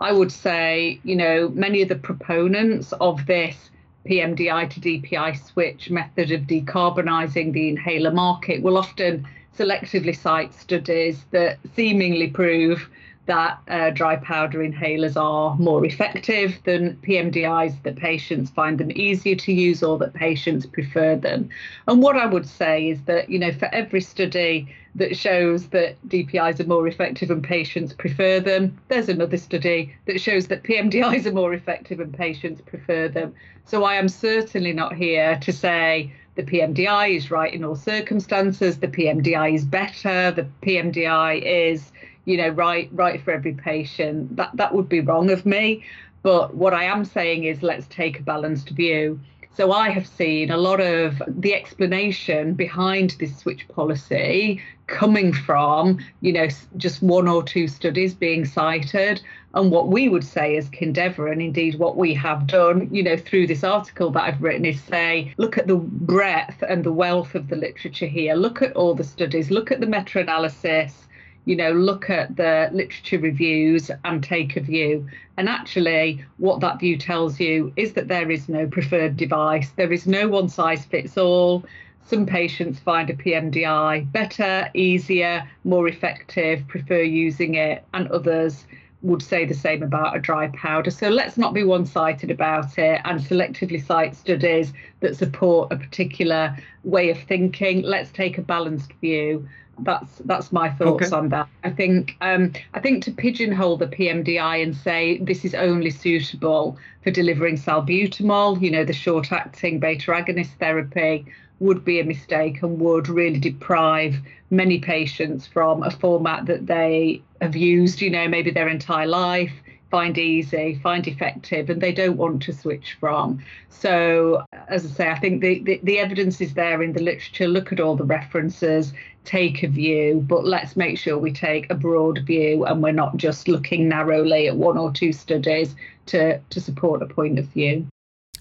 I 0.00 0.10
would 0.12 0.32
say 0.32 0.98
you 1.04 1.14
know 1.14 1.50
many 1.50 1.82
of 1.82 1.88
the 1.88 1.94
proponents 1.94 2.92
of 2.94 3.26
this 3.26 3.70
PMDI 4.08 4.68
to 4.70 4.80
DPI 4.80 5.38
switch 5.52 5.90
method 5.90 6.30
of 6.32 6.42
decarbonising 6.42 7.52
the 7.52 7.68
inhaler 7.68 8.12
market. 8.12 8.62
Will 8.62 8.76
often 8.76 9.26
selectively 9.56 10.16
cite 10.16 10.54
studies 10.54 11.24
that 11.30 11.58
seemingly 11.74 12.28
prove 12.28 12.88
that 13.26 13.60
uh, 13.68 13.90
dry 13.90 14.16
powder 14.16 14.58
inhalers 14.58 15.16
are 15.16 15.56
more 15.56 15.84
effective 15.86 16.58
than 16.64 16.96
PMDIs, 17.06 17.80
that 17.84 17.96
patients 17.96 18.50
find 18.50 18.78
them 18.78 18.90
easier 18.92 19.36
to 19.36 19.52
use 19.52 19.82
or 19.82 19.96
that 19.98 20.12
patients 20.12 20.66
prefer 20.66 21.14
them. 21.14 21.48
And 21.86 22.02
what 22.02 22.16
I 22.16 22.26
would 22.26 22.48
say 22.48 22.88
is 22.88 23.02
that, 23.02 23.30
you 23.30 23.38
know, 23.38 23.52
for 23.52 23.66
every 23.72 24.00
study 24.00 24.74
that 24.96 25.16
shows 25.16 25.68
that 25.68 25.96
DPIs 26.08 26.60
are 26.60 26.66
more 26.66 26.86
effective 26.88 27.30
and 27.30 27.42
patients 27.42 27.92
prefer 27.92 28.40
them, 28.40 28.76
there's 28.88 29.08
another 29.08 29.38
study 29.38 29.94
that 30.06 30.20
shows 30.20 30.48
that 30.48 30.64
PMDIs 30.64 31.24
are 31.26 31.32
more 31.32 31.54
effective 31.54 32.00
and 32.00 32.12
patients 32.12 32.60
prefer 32.60 33.08
them. 33.08 33.34
So 33.64 33.84
I 33.84 33.94
am 33.94 34.08
certainly 34.08 34.72
not 34.72 34.94
here 34.94 35.38
to 35.42 35.52
say 35.52 36.12
the 36.34 36.42
PMDI 36.42 37.16
is 37.16 37.30
right 37.30 37.52
in 37.52 37.62
all 37.62 37.76
circumstances, 37.76 38.78
the 38.78 38.88
PMDI 38.88 39.54
is 39.54 39.64
better, 39.64 40.30
the 40.30 40.48
PMDI 40.62 41.42
is 41.42 41.92
you 42.24 42.36
know, 42.36 42.48
right, 42.48 42.88
right 42.92 43.22
for 43.22 43.32
every 43.32 43.54
patient. 43.54 44.36
That 44.36 44.50
that 44.54 44.74
would 44.74 44.88
be 44.88 45.00
wrong 45.00 45.30
of 45.30 45.44
me. 45.46 45.84
But 46.22 46.54
what 46.54 46.72
I 46.72 46.84
am 46.84 47.04
saying 47.04 47.44
is 47.44 47.62
let's 47.62 47.86
take 47.88 48.20
a 48.20 48.22
balanced 48.22 48.70
view. 48.70 49.20
So 49.54 49.70
I 49.70 49.90
have 49.90 50.06
seen 50.06 50.50
a 50.50 50.56
lot 50.56 50.80
of 50.80 51.20
the 51.28 51.54
explanation 51.54 52.54
behind 52.54 53.16
this 53.18 53.36
switch 53.36 53.68
policy 53.68 54.62
coming 54.86 55.34
from, 55.34 55.98
you 56.22 56.32
know, 56.32 56.48
just 56.78 57.02
one 57.02 57.28
or 57.28 57.42
two 57.42 57.68
studies 57.68 58.14
being 58.14 58.46
cited. 58.46 59.20
And 59.52 59.70
what 59.70 59.88
we 59.88 60.08
would 60.08 60.24
say 60.24 60.56
as 60.56 60.70
Kindeva, 60.70 61.30
and 61.30 61.42
indeed 61.42 61.78
what 61.78 61.98
we 61.98 62.14
have 62.14 62.46
done, 62.46 62.88
you 62.90 63.02
know, 63.02 63.18
through 63.18 63.46
this 63.46 63.62
article 63.62 64.10
that 64.12 64.22
I've 64.22 64.42
written, 64.42 64.64
is 64.64 64.82
say, 64.82 65.34
look 65.36 65.58
at 65.58 65.66
the 65.66 65.76
breadth 65.76 66.62
and 66.62 66.82
the 66.82 66.92
wealth 66.92 67.34
of 67.34 67.48
the 67.48 67.56
literature 67.56 68.06
here. 68.06 68.34
Look 68.34 68.62
at 68.62 68.74
all 68.74 68.94
the 68.94 69.04
studies, 69.04 69.50
look 69.50 69.70
at 69.70 69.80
the 69.80 69.86
meta 69.86 70.20
analysis 70.20 71.06
you 71.44 71.56
know, 71.56 71.72
look 71.72 72.08
at 72.08 72.36
the 72.36 72.70
literature 72.72 73.18
reviews 73.18 73.90
and 74.04 74.22
take 74.22 74.56
a 74.56 74.60
view. 74.60 75.06
And 75.36 75.48
actually, 75.48 76.24
what 76.38 76.60
that 76.60 76.80
view 76.80 76.96
tells 76.96 77.40
you 77.40 77.72
is 77.76 77.94
that 77.94 78.08
there 78.08 78.30
is 78.30 78.48
no 78.48 78.66
preferred 78.66 79.16
device, 79.16 79.70
there 79.70 79.92
is 79.92 80.06
no 80.06 80.28
one 80.28 80.48
size 80.48 80.84
fits 80.84 81.18
all. 81.18 81.64
Some 82.04 82.26
patients 82.26 82.80
find 82.80 83.08
a 83.10 83.14
PMDI 83.14 84.10
better, 84.12 84.68
easier, 84.74 85.48
more 85.64 85.88
effective, 85.88 86.66
prefer 86.66 87.02
using 87.02 87.54
it, 87.54 87.84
and 87.94 88.08
others 88.08 88.66
would 89.02 89.22
say 89.22 89.44
the 89.44 89.54
same 89.54 89.82
about 89.82 90.16
a 90.16 90.20
dry 90.20 90.48
powder. 90.48 90.90
So 90.90 91.08
let's 91.08 91.36
not 91.36 91.54
be 91.54 91.64
one 91.64 91.84
sided 91.84 92.30
about 92.30 92.78
it 92.78 93.00
and 93.04 93.20
selectively 93.20 93.84
cite 93.84 94.14
studies 94.14 94.72
that 95.00 95.16
support 95.16 95.72
a 95.72 95.76
particular 95.76 96.56
way 96.84 97.10
of 97.10 97.18
thinking. 97.18 97.82
Let's 97.82 98.10
take 98.12 98.38
a 98.38 98.42
balanced 98.42 98.92
view. 99.00 99.48
That's 99.78 100.18
that's 100.18 100.52
my 100.52 100.70
thoughts 100.70 101.06
okay. 101.06 101.16
on 101.16 101.30
that. 101.30 101.48
I 101.64 101.70
think 101.70 102.16
um, 102.20 102.52
I 102.74 102.80
think 102.80 103.02
to 103.04 103.10
pigeonhole 103.10 103.78
the 103.78 103.86
PMDI 103.86 104.62
and 104.62 104.76
say 104.76 105.18
this 105.18 105.44
is 105.44 105.54
only 105.54 105.90
suitable 105.90 106.76
for 107.02 107.10
delivering 107.10 107.56
salbutamol, 107.56 108.60
you 108.60 108.70
know, 108.70 108.84
the 108.84 108.92
short-acting 108.92 109.80
beta 109.80 110.12
agonist 110.12 110.58
therapy, 110.60 111.26
would 111.62 111.84
be 111.84 112.00
a 112.00 112.04
mistake 112.04 112.62
and 112.62 112.80
would 112.80 113.08
really 113.08 113.38
deprive 113.38 114.16
many 114.50 114.78
patients 114.80 115.46
from 115.46 115.82
a 115.82 115.90
format 115.90 116.46
that 116.46 116.66
they 116.66 117.22
have 117.40 117.56
used, 117.56 118.00
you 118.00 118.10
know, 118.10 118.28
maybe 118.28 118.50
their 118.50 118.68
entire 118.68 119.06
life, 119.06 119.52
find 119.90 120.18
easy, 120.18 120.80
find 120.82 121.06
effective, 121.06 121.70
and 121.70 121.80
they 121.80 121.92
don't 121.92 122.16
want 122.16 122.42
to 122.42 122.52
switch 122.52 122.96
from. 122.98 123.38
So, 123.68 124.42
as 124.68 124.84
I 124.84 124.88
say, 124.88 125.08
I 125.10 125.18
think 125.18 125.40
the, 125.40 125.60
the, 125.60 125.80
the 125.82 125.98
evidence 125.98 126.40
is 126.40 126.54
there 126.54 126.82
in 126.82 126.94
the 126.94 127.02
literature. 127.02 127.46
Look 127.46 127.72
at 127.72 127.80
all 127.80 127.94
the 127.94 128.04
references, 128.04 128.92
take 129.24 129.62
a 129.62 129.68
view, 129.68 130.24
but 130.26 130.44
let's 130.44 130.76
make 130.76 130.98
sure 130.98 131.16
we 131.16 131.32
take 131.32 131.70
a 131.70 131.74
broad 131.74 132.20
view 132.26 132.64
and 132.64 132.82
we're 132.82 132.92
not 132.92 133.16
just 133.16 133.48
looking 133.48 133.88
narrowly 133.88 134.48
at 134.48 134.56
one 134.56 134.78
or 134.78 134.90
two 134.92 135.12
studies 135.12 135.76
to, 136.06 136.38
to 136.38 136.60
support 136.60 137.02
a 137.02 137.06
point 137.06 137.38
of 137.38 137.46
view. 137.46 137.86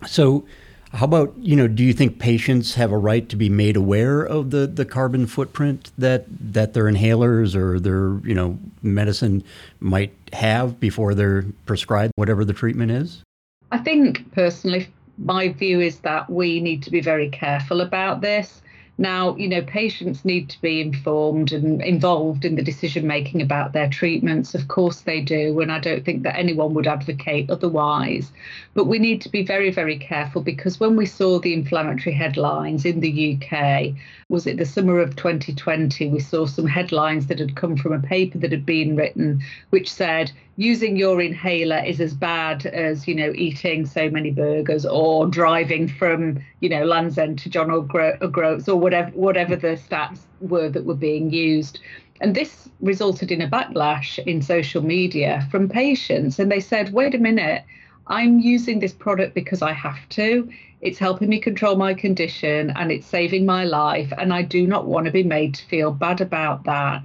So, 0.08 0.46
how 0.94 1.06
about, 1.06 1.34
you 1.38 1.56
know, 1.56 1.68
do 1.68 1.84
you 1.84 1.94
think 1.94 2.20
patients 2.20 2.76
have 2.76 2.92
a 2.92 2.98
right 2.98 3.28
to 3.30 3.38
be 3.38 3.50
made 3.50 3.78
aware 3.78 4.22
of 4.22 4.52
the, 4.52 4.68
the 4.68 4.84
carbon 4.84 5.26
footprint 5.26 5.92
that, 5.98 6.26
that 6.30 6.74
their 6.74 6.84
inhalers 6.86 7.56
or 7.56 7.80
their, 7.80 8.20
you 8.28 8.36
know, 8.36 8.60
medicine 8.82 9.44
might 9.80 10.14
have 10.34 10.80
before 10.80 11.16
they're 11.16 11.46
prescribed 11.66 12.12
whatever 12.16 12.44
the 12.44 12.54
treatment 12.54 12.92
is? 12.92 13.24
I 13.72 13.78
think 13.78 14.30
personally, 14.34 14.90
my 15.18 15.50
view 15.50 15.80
is 15.80 16.00
that 16.00 16.30
we 16.30 16.60
need 16.60 16.84
to 16.84 16.92
be 16.92 17.00
very 17.00 17.30
careful 17.30 17.80
about 17.80 18.20
this. 18.20 18.62
Now, 19.02 19.36
you 19.36 19.48
know, 19.48 19.64
patients 19.64 20.24
need 20.24 20.48
to 20.52 20.62
be 20.62 20.80
informed 20.80 21.52
and 21.54 21.82
involved 21.82 22.46
in 22.46 22.54
the 22.54 22.62
decision 22.62 23.08
making 23.08 23.42
about 23.42 23.74
their 23.74 23.90
treatments. 23.90 24.54
Of 24.54 24.68
course, 24.68 25.02
they 25.02 25.22
do. 25.22 25.60
And 25.60 25.72
I 25.72 25.80
don't 25.80 26.06
think 26.06 26.22
that 26.22 26.38
anyone 26.38 26.76
would 26.76 26.86
advocate 26.86 27.50
otherwise. 27.50 28.32
But 28.76 28.86
we 28.86 29.00
need 29.00 29.20
to 29.22 29.30
be 29.30 29.44
very, 29.44 29.72
very 29.72 29.98
careful 29.98 30.44
because 30.44 30.80
when 30.80 30.96
we 30.96 31.08
saw 31.08 31.40
the 31.40 31.52
inflammatory 31.52 32.14
headlines 32.14 32.86
in 32.86 33.00
the 33.00 33.40
UK, 33.42 33.96
was 34.32 34.48
it 34.48 34.58
the 34.58 34.66
summer 34.66 34.98
of 35.02 35.18
2020, 35.18 36.08
we 36.08 36.20
saw 36.20 36.46
some 36.46 36.66
headlines 36.66 37.28
that 37.28 37.38
had 37.38 37.58
come 37.58 37.76
from 37.76 37.92
a 37.92 38.00
paper 38.00 38.38
that 38.38 38.54
had 38.54 38.66
been 38.66 38.96
written, 38.96 39.44
which 39.72 39.92
said, 39.92 40.32
using 40.56 40.96
your 40.96 41.22
inhaler 41.22 41.84
is 41.86 42.00
as 42.00 42.14
bad 42.14 42.66
as 42.68 43.10
you 43.10 43.14
know 43.14 43.34
eating 43.36 43.86
so 43.86 44.10
many 44.10 44.32
burgers 44.32 44.86
or 44.86 45.28
driving 45.28 45.86
from 45.86 46.40
you 46.62 46.70
know 46.70 46.86
Land's 46.86 47.18
End 47.18 47.40
to 47.40 47.50
John 47.50 47.70
O'Groats 47.70 48.70
or 48.70 48.80
whatever 48.80 49.12
whatever 49.12 49.58
the 49.58 49.76
stats 49.76 50.22
were 50.40 50.70
that 50.70 50.86
were 50.86 50.96
being 50.96 51.30
used. 51.30 51.80
And 52.22 52.34
this 52.34 52.70
resulted 52.80 53.32
in 53.32 53.42
a 53.42 53.50
backlash 53.50 54.18
in 54.26 54.42
social 54.42 54.82
media 54.82 55.46
from 55.52 55.68
patients. 55.68 56.40
And 56.40 56.52
they 56.52 56.60
said, 56.60 56.94
wait 56.94 57.16
a 57.16 57.18
minute, 57.18 57.64
I'm 58.12 58.40
using 58.40 58.80
this 58.80 58.92
product 58.92 59.34
because 59.34 59.62
I 59.62 59.72
have 59.72 60.08
to. 60.10 60.50
It's 60.82 61.00
helping 61.00 61.30
me 61.30 61.40
control 61.40 61.78
my 61.78 61.94
condition 61.94 62.72
and 62.76 62.92
it's 62.92 63.08
saving 63.08 63.46
my 63.46 63.64
life. 63.64 64.12
And 64.18 64.34
I 64.34 64.42
do 64.42 64.68
not 64.68 64.86
want 64.86 65.06
to 65.06 65.12
be 65.12 65.24
made 65.24 65.56
to 65.56 65.66
feel 65.68 65.92
bad 65.92 66.20
about 66.20 66.66
that. 66.66 67.04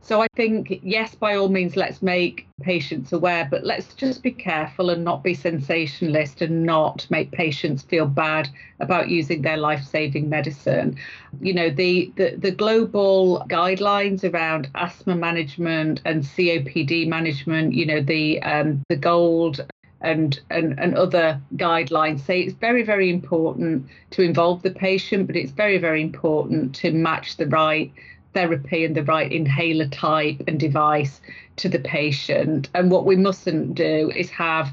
So 0.00 0.20
I 0.20 0.26
think, 0.34 0.80
yes, 0.82 1.14
by 1.14 1.36
all 1.36 1.48
means, 1.48 1.76
let's 1.76 2.02
make 2.02 2.48
patients 2.62 3.12
aware, 3.12 3.46
but 3.48 3.64
let's 3.64 3.94
just 3.94 4.22
be 4.22 4.30
careful 4.32 4.90
and 4.90 5.04
not 5.04 5.22
be 5.22 5.34
sensationalist 5.34 6.40
and 6.40 6.64
not 6.64 7.06
make 7.10 7.30
patients 7.30 7.82
feel 7.82 8.06
bad 8.06 8.48
about 8.80 9.10
using 9.10 9.42
their 9.42 9.58
life-saving 9.58 10.28
medicine. 10.28 10.96
You 11.40 11.52
know, 11.52 11.70
the, 11.70 12.10
the, 12.16 12.36
the 12.36 12.50
global 12.50 13.44
guidelines 13.48 14.24
around 14.24 14.70
asthma 14.74 15.14
management 15.14 16.00
and 16.04 16.22
COPD 16.22 17.06
management, 17.06 17.74
you 17.74 17.86
know, 17.86 18.00
the 18.00 18.42
um, 18.42 18.82
the 18.88 18.96
gold 18.96 19.60
and, 20.00 20.40
and, 20.50 20.78
and 20.78 20.94
other 20.94 21.40
guidelines 21.56 22.20
say 22.20 22.40
it's 22.40 22.54
very, 22.54 22.82
very 22.82 23.10
important 23.10 23.86
to 24.10 24.22
involve 24.22 24.62
the 24.62 24.70
patient, 24.70 25.26
but 25.26 25.36
it's 25.36 25.52
very, 25.52 25.78
very 25.78 26.02
important 26.02 26.74
to 26.76 26.92
match 26.92 27.36
the 27.36 27.46
right 27.46 27.92
therapy 28.34 28.84
and 28.84 28.94
the 28.94 29.02
right 29.02 29.32
inhaler 29.32 29.88
type 29.88 30.40
and 30.46 30.60
device 30.60 31.20
to 31.56 31.68
the 31.68 31.78
patient. 31.80 32.68
And 32.74 32.90
what 32.90 33.04
we 33.04 33.16
mustn't 33.16 33.74
do 33.74 34.12
is 34.14 34.30
have 34.30 34.72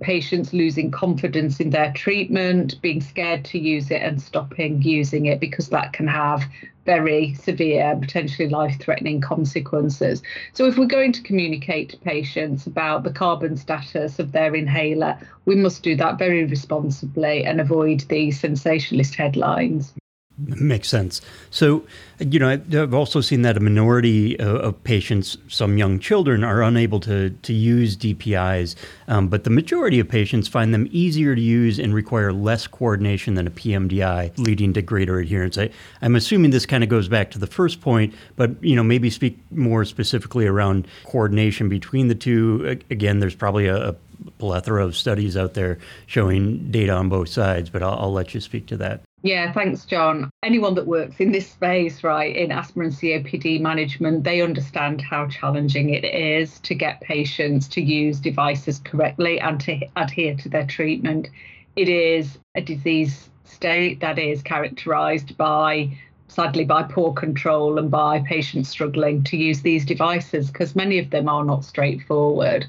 patients 0.00 0.52
losing 0.52 0.90
confidence 0.90 1.60
in 1.60 1.70
their 1.70 1.92
treatment, 1.92 2.80
being 2.82 3.00
scared 3.00 3.44
to 3.46 3.58
use 3.58 3.90
it, 3.90 4.02
and 4.02 4.20
stopping 4.20 4.82
using 4.82 5.26
it 5.26 5.40
because 5.40 5.68
that 5.68 5.92
can 5.92 6.06
have 6.06 6.44
very 6.84 7.34
severe, 7.34 7.96
potentially 8.00 8.48
life 8.48 8.78
threatening 8.80 9.20
consequences. 9.20 10.22
So, 10.52 10.66
if 10.66 10.78
we're 10.78 10.86
going 10.86 11.12
to 11.12 11.22
communicate 11.22 11.90
to 11.90 11.96
patients 11.98 12.66
about 12.66 13.02
the 13.02 13.12
carbon 13.12 13.56
status 13.56 14.18
of 14.18 14.32
their 14.32 14.54
inhaler, 14.54 15.18
we 15.44 15.56
must 15.56 15.82
do 15.82 15.96
that 15.96 16.18
very 16.18 16.44
responsibly 16.44 17.44
and 17.44 17.60
avoid 17.60 18.00
the 18.08 18.30
sensationalist 18.30 19.16
headlines. 19.16 19.92
Makes 20.38 20.88
sense. 20.88 21.22
So, 21.50 21.86
you 22.18 22.38
know, 22.38 22.50
I've 22.50 22.92
also 22.92 23.22
seen 23.22 23.40
that 23.42 23.56
a 23.56 23.60
minority 23.60 24.38
of 24.38 24.84
patients, 24.84 25.38
some 25.48 25.78
young 25.78 25.98
children, 25.98 26.44
are 26.44 26.62
unable 26.62 27.00
to, 27.00 27.30
to 27.30 27.54
use 27.54 27.96
DPIs, 27.96 28.74
um, 29.08 29.28
but 29.28 29.44
the 29.44 29.50
majority 29.50 29.98
of 29.98 30.10
patients 30.10 30.46
find 30.46 30.74
them 30.74 30.88
easier 30.90 31.34
to 31.34 31.40
use 31.40 31.78
and 31.78 31.94
require 31.94 32.34
less 32.34 32.66
coordination 32.66 33.34
than 33.34 33.46
a 33.46 33.50
PMDI, 33.50 34.36
leading 34.36 34.74
to 34.74 34.82
greater 34.82 35.18
adherence. 35.20 35.56
I, 35.56 35.70
I'm 36.02 36.16
assuming 36.16 36.50
this 36.50 36.66
kind 36.66 36.84
of 36.84 36.90
goes 36.90 37.08
back 37.08 37.30
to 37.30 37.38
the 37.38 37.46
first 37.46 37.80
point, 37.80 38.12
but, 38.36 38.62
you 38.62 38.76
know, 38.76 38.84
maybe 38.84 39.08
speak 39.08 39.38
more 39.50 39.86
specifically 39.86 40.46
around 40.46 40.86
coordination 41.04 41.70
between 41.70 42.08
the 42.08 42.14
two. 42.14 42.78
Again, 42.90 43.20
there's 43.20 43.34
probably 43.34 43.68
a, 43.68 43.88
a 43.88 43.96
plethora 44.38 44.84
of 44.84 44.96
studies 44.96 45.34
out 45.34 45.54
there 45.54 45.78
showing 46.06 46.70
data 46.70 46.92
on 46.92 47.08
both 47.08 47.30
sides, 47.30 47.70
but 47.70 47.82
I'll, 47.82 47.98
I'll 47.98 48.12
let 48.12 48.34
you 48.34 48.40
speak 48.40 48.66
to 48.66 48.76
that. 48.78 49.00
Yeah, 49.26 49.52
thanks, 49.52 49.84
John. 49.84 50.30
Anyone 50.44 50.76
that 50.76 50.86
works 50.86 51.16
in 51.18 51.32
this 51.32 51.50
space, 51.50 52.04
right, 52.04 52.34
in 52.36 52.52
asthma 52.52 52.84
and 52.84 52.92
COPD 52.92 53.60
management, 53.60 54.22
they 54.22 54.40
understand 54.40 55.00
how 55.02 55.26
challenging 55.26 55.90
it 55.90 56.04
is 56.04 56.60
to 56.60 56.76
get 56.76 57.00
patients 57.00 57.66
to 57.70 57.80
use 57.80 58.20
devices 58.20 58.78
correctly 58.78 59.40
and 59.40 59.58
to 59.62 59.80
adhere 59.96 60.36
to 60.36 60.48
their 60.48 60.64
treatment. 60.64 61.26
It 61.74 61.88
is 61.88 62.38
a 62.54 62.60
disease 62.60 63.28
state 63.42 63.98
that 63.98 64.16
is 64.20 64.42
characterized 64.42 65.36
by 65.36 65.98
sadly 66.28 66.64
by 66.64 66.84
poor 66.84 67.12
control 67.12 67.80
and 67.80 67.90
by 67.90 68.20
patients 68.20 68.68
struggling 68.68 69.24
to 69.24 69.36
use 69.36 69.60
these 69.62 69.84
devices 69.84 70.52
because 70.52 70.76
many 70.76 71.00
of 71.00 71.10
them 71.10 71.28
are 71.28 71.44
not 71.44 71.64
straightforward 71.64 72.66